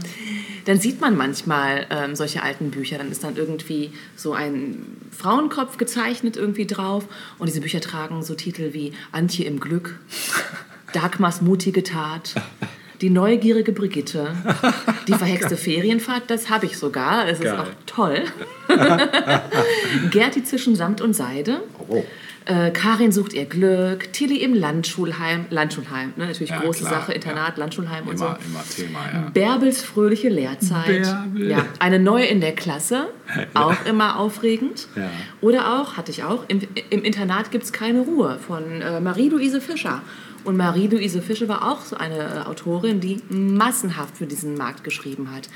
[0.65, 2.99] dann sieht man manchmal ähm, solche alten Bücher.
[2.99, 7.07] Dann ist dann irgendwie so ein Frauenkopf gezeichnet irgendwie drauf.
[7.39, 9.99] Und diese Bücher tragen so Titel wie Antje im Glück,
[10.93, 12.35] Dagmars mutige Tat,
[13.03, 14.29] Die neugierige Brigitte,
[15.09, 17.29] Die verhexte Ferienfahrt, das habe ich sogar.
[17.29, 18.23] Es ist auch toll.
[20.13, 21.63] Gerti zwischen Samt und Seide.
[21.89, 22.05] Oh.
[22.45, 27.13] Äh, Karin sucht ihr Glück, Tilly im Landschulheim, Landschulheim, ne, natürlich Ja, große klar, Sache,
[27.13, 28.25] Internat, Landschulheim und so.
[28.25, 29.31] Immer, immer Thema, ja.
[29.33, 31.03] Bärbels fröhliche Lehrzeit.
[31.03, 31.51] Bärbel.
[31.51, 33.09] Ja, eine neue in der Klasse,
[33.55, 34.89] auch immer aufregend.
[34.97, 35.09] Ja.
[35.41, 36.61] Oder auch, hatte ich auch, im,
[36.91, 40.03] im Internat gibt es keine Ruhe von äh, Marie-Louise Fischer.
[40.45, 45.31] Und Marie-Louise Fischer war auch so eine äh, Autorin, die massenhaft für diesen Markt geschrieben
[45.35, 45.49] hat.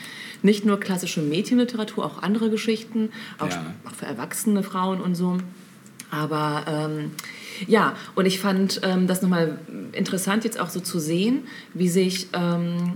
[0.43, 3.75] Nicht nur klassische Mädchenliteratur, auch andere Geschichten, auch, Ja.
[3.87, 5.39] auch für erwachsene Frauen und so.
[6.11, 7.11] Aber ähm,
[7.67, 9.59] ja, und ich fand ähm, das nochmal
[9.93, 11.41] interessant, jetzt auch so zu sehen,
[11.75, 12.93] wie sich ähm,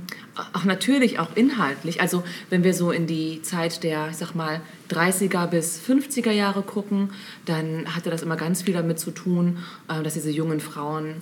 [0.53, 4.61] auch natürlich auch inhaltlich, also wenn wir so in die Zeit der, ich sag mal,
[4.91, 7.11] 30er bis 50er Jahre gucken,
[7.47, 9.59] dann hatte das immer ganz viel damit zu tun,
[9.89, 11.17] äh, dass diese jungen Frauen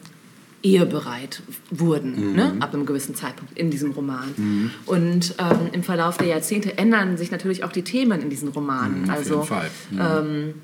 [0.62, 2.56] ehebereit wurden, ne?
[2.60, 4.34] ab einem gewissen Zeitpunkt in diesem Roman.
[4.86, 9.04] Und ähm, im Verlauf der Jahrzehnte ändern sich natürlich auch die Themen in diesen Romanen.
[9.04, 9.70] Auf also Fall.
[9.92, 10.54] ähm,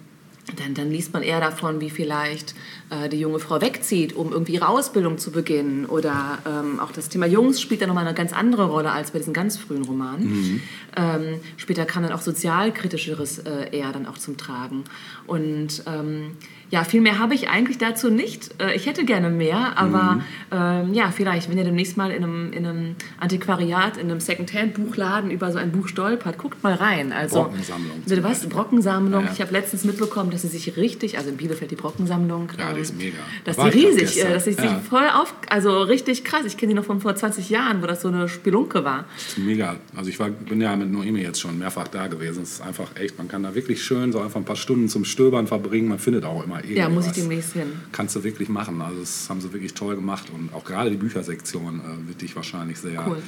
[0.56, 2.54] dann, dann liest man eher davon, wie vielleicht
[2.90, 5.86] äh, die junge Frau wegzieht, um irgendwie ihre Ausbildung zu beginnen.
[5.86, 9.18] Oder ähm, auch das Thema Jungs spielt dann nochmal eine ganz andere Rolle als bei
[9.18, 10.60] diesen ganz frühen Romanen.
[10.96, 14.84] Ähm, später kam dann auch sozialkritischeres äh, eher dann auch zum Tragen.
[15.26, 16.32] Und ähm,
[16.70, 18.54] Ja, viel mehr habe ich eigentlich dazu nicht.
[18.60, 20.22] Äh, Ich hätte gerne mehr, aber Mhm.
[20.52, 25.30] ähm, ja, vielleicht, wenn ihr demnächst mal in einem, in einem Antiquariat, in einem Secondhand-Buchladen
[25.30, 27.12] über so ein Buch stolpert, guckt mal rein.
[27.12, 28.46] Also, Brockensammlung was?
[28.48, 29.24] Brockensammlung.
[29.24, 29.30] Ja.
[29.32, 32.76] Ich habe letztens mitbekommen, dass sie sich richtig, also in Bielefeld die Brockensammlung, Ja, die
[32.76, 33.18] ähm, ist mega.
[33.44, 34.80] dass Da war doch riesig, äh, dass sie sich Ja.
[34.80, 36.42] voll auf, also richtig krass.
[36.46, 39.04] Ich kenne die noch von vor 20 Jahren, wo das so eine Spelunke war.
[39.14, 39.76] Das ist mega.
[39.96, 42.42] Also ich war, bin ja mit Noemi jetzt schon mehrfach da gewesen.
[42.42, 45.04] Es ist einfach echt, man kann da wirklich schön so einfach ein paar Stunden zum
[45.04, 45.88] Stöbern verbringen.
[45.88, 47.72] Man findet auch immer eh Ja, muss ich demnächst hin.
[47.92, 48.80] Kannst du wirklich machen.
[48.82, 50.26] Also das haben sie wirklich toll gemacht.
[50.34, 53.18] Und auch gerade die Büchersektion äh, wird dich wahrscheinlich sehr Cool.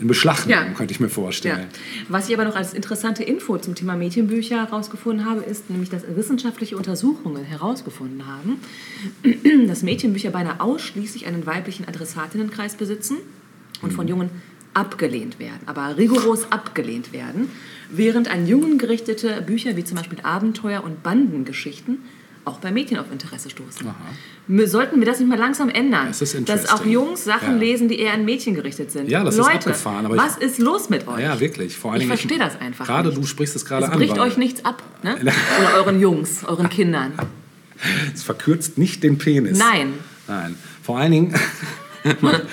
[0.00, 0.62] in Beschlag Ja.
[0.62, 1.12] nehmen, könnte ich mir Ja.
[1.12, 1.66] vorstellen.
[2.08, 6.02] Was ich aber noch als interessante Info zum Thema Mädchenbücher herausgefunden habe, ist nämlich, dass
[6.14, 8.58] wissenschaftliche Untersuchungen herausgefunden haben,
[9.68, 13.16] dass Mädchenbücher beinahe ausschließlich einen weiblichen Adressatinnenkreis besitzen
[13.82, 13.96] und Mhm.
[13.96, 14.30] von Jungen
[14.72, 17.48] abgelehnt werden, aber rigoros abgelehnt werden,
[17.90, 21.98] während an Jungen gerichtete Bücher wie zum Beispiel Abenteuer- und Bandengeschichten
[22.44, 23.86] auch bei Mädchen auf Interesse stoßen.
[24.48, 26.08] M- Sollten wir das nicht mal langsam ändern?
[26.08, 26.84] Das ist dass auch.
[26.84, 27.58] Jungs Sachen Ja.
[27.58, 29.08] lesen, die eher an Mädchen gerichtet sind.
[29.08, 31.20] Ja, das ist Leute, abgefahren, aber ich- was ist los mit euch?
[31.20, 31.76] Ja, wirklich.
[31.76, 33.20] Vor allen Ich verstehe das einfach Gerade nicht.
[33.20, 33.98] du sprichst es gerade Es an.
[33.98, 35.16] bricht weil euch nichts ab, ne?
[35.20, 37.12] Oder euren Jungs, euren Kindern.
[38.14, 39.58] Es verkürzt nicht den Penis.
[39.58, 39.94] Nein.
[40.28, 40.54] Nein.
[40.82, 41.34] Vor allen Dingen,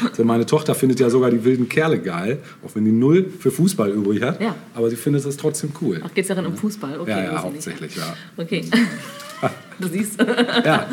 [0.10, 3.52] also meine Tochter findet ja sogar die wilden Kerle geil, auch wenn die null für
[3.52, 4.42] Fußball übrig hat.
[4.42, 4.56] Ja.
[4.74, 6.02] Aber sie findet es trotzdem cool.
[6.04, 7.00] Ach, geht es darin um Fußball?
[7.02, 8.16] Okay, ja, ja, ich hauptsächlich, ja.
[8.38, 8.52] nicht.
[8.52, 8.66] Okay.
[9.80, 10.20] Du siehst.
[10.66, 10.88] Ja,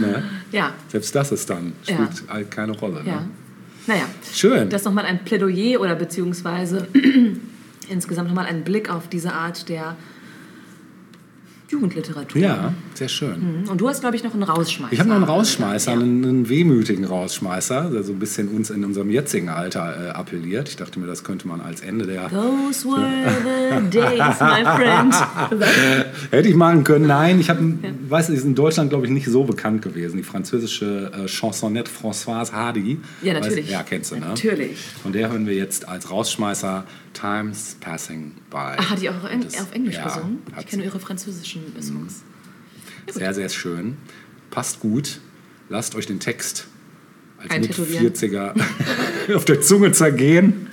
[0.00, 0.22] ne?
[0.52, 1.94] ja, Selbst das ist dann, Ja.
[1.94, 3.02] spielt halt keine Rolle.
[3.04, 3.16] ja.
[3.20, 3.28] Ne?
[3.86, 4.04] Naja.
[4.32, 4.70] Schön.
[4.70, 6.88] Das nochmal ein Plädoyer oder beziehungsweise
[7.88, 9.96] insgesamt nochmal ein Blick auf diese Art der
[11.74, 12.40] Jugendliteratur.
[12.40, 13.64] Ja, sehr schön.
[13.68, 14.92] Und du hast, glaube ich, noch einen Rausschmeißer.
[14.92, 15.98] Ich habe noch einen Rausschmeißer, Ja.
[15.98, 20.68] einen, einen wehmütigen Rausschmeißer, der so ein bisschen uns in unserem jetzigen Alter äh, appelliert.
[20.68, 25.14] Ich dachte mir, das könnte man als Ende der Those were the days, my friend.
[26.30, 27.06] Hätte ich machen können.
[27.06, 27.60] Nein, ich habe,
[28.08, 30.16] weiß nicht, ist in Deutschland glaube ich nicht so bekannt gewesen.
[30.16, 32.98] Die französische äh, Chansonnette Françoise Hardy.
[33.22, 33.66] Ja, natürlich.
[33.66, 34.26] Weiß, ja, kennst du, ne?
[34.26, 34.78] Natürlich.
[35.02, 36.84] Von der hören wir jetzt als Rausschmeißer
[37.14, 38.74] Times Passing By.
[38.76, 40.42] Ach, hat die auch auf, Eng Das- auf Englisch ja, gesungen?
[40.60, 42.22] Ich kenne ihre französischen Songs.
[43.10, 43.96] Sehr, sehr schön.
[44.50, 45.20] Passt gut.
[45.68, 46.66] Lasst euch den Text
[47.38, 48.04] als Eintätowieren.
[48.04, 48.54] Mit-40er
[49.34, 50.68] auf der Zunge zergehen.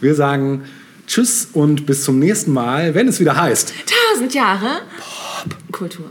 [0.00, 0.64] Wir sagen
[1.06, 3.72] Tschüss und bis zum nächsten Mal, wenn es wieder heißt.
[4.12, 4.82] Tausend Jahre
[5.72, 6.10] Kultur.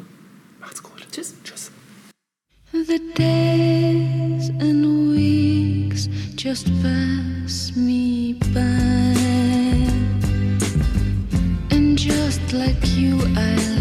[0.60, 1.06] Macht's gut.
[1.12, 1.34] Tschüss.
[1.44, 1.72] Tschüss.
[2.72, 4.86] The days and
[5.16, 6.08] weeks
[6.38, 9.07] just pass me by.
[12.54, 13.77] Like you, I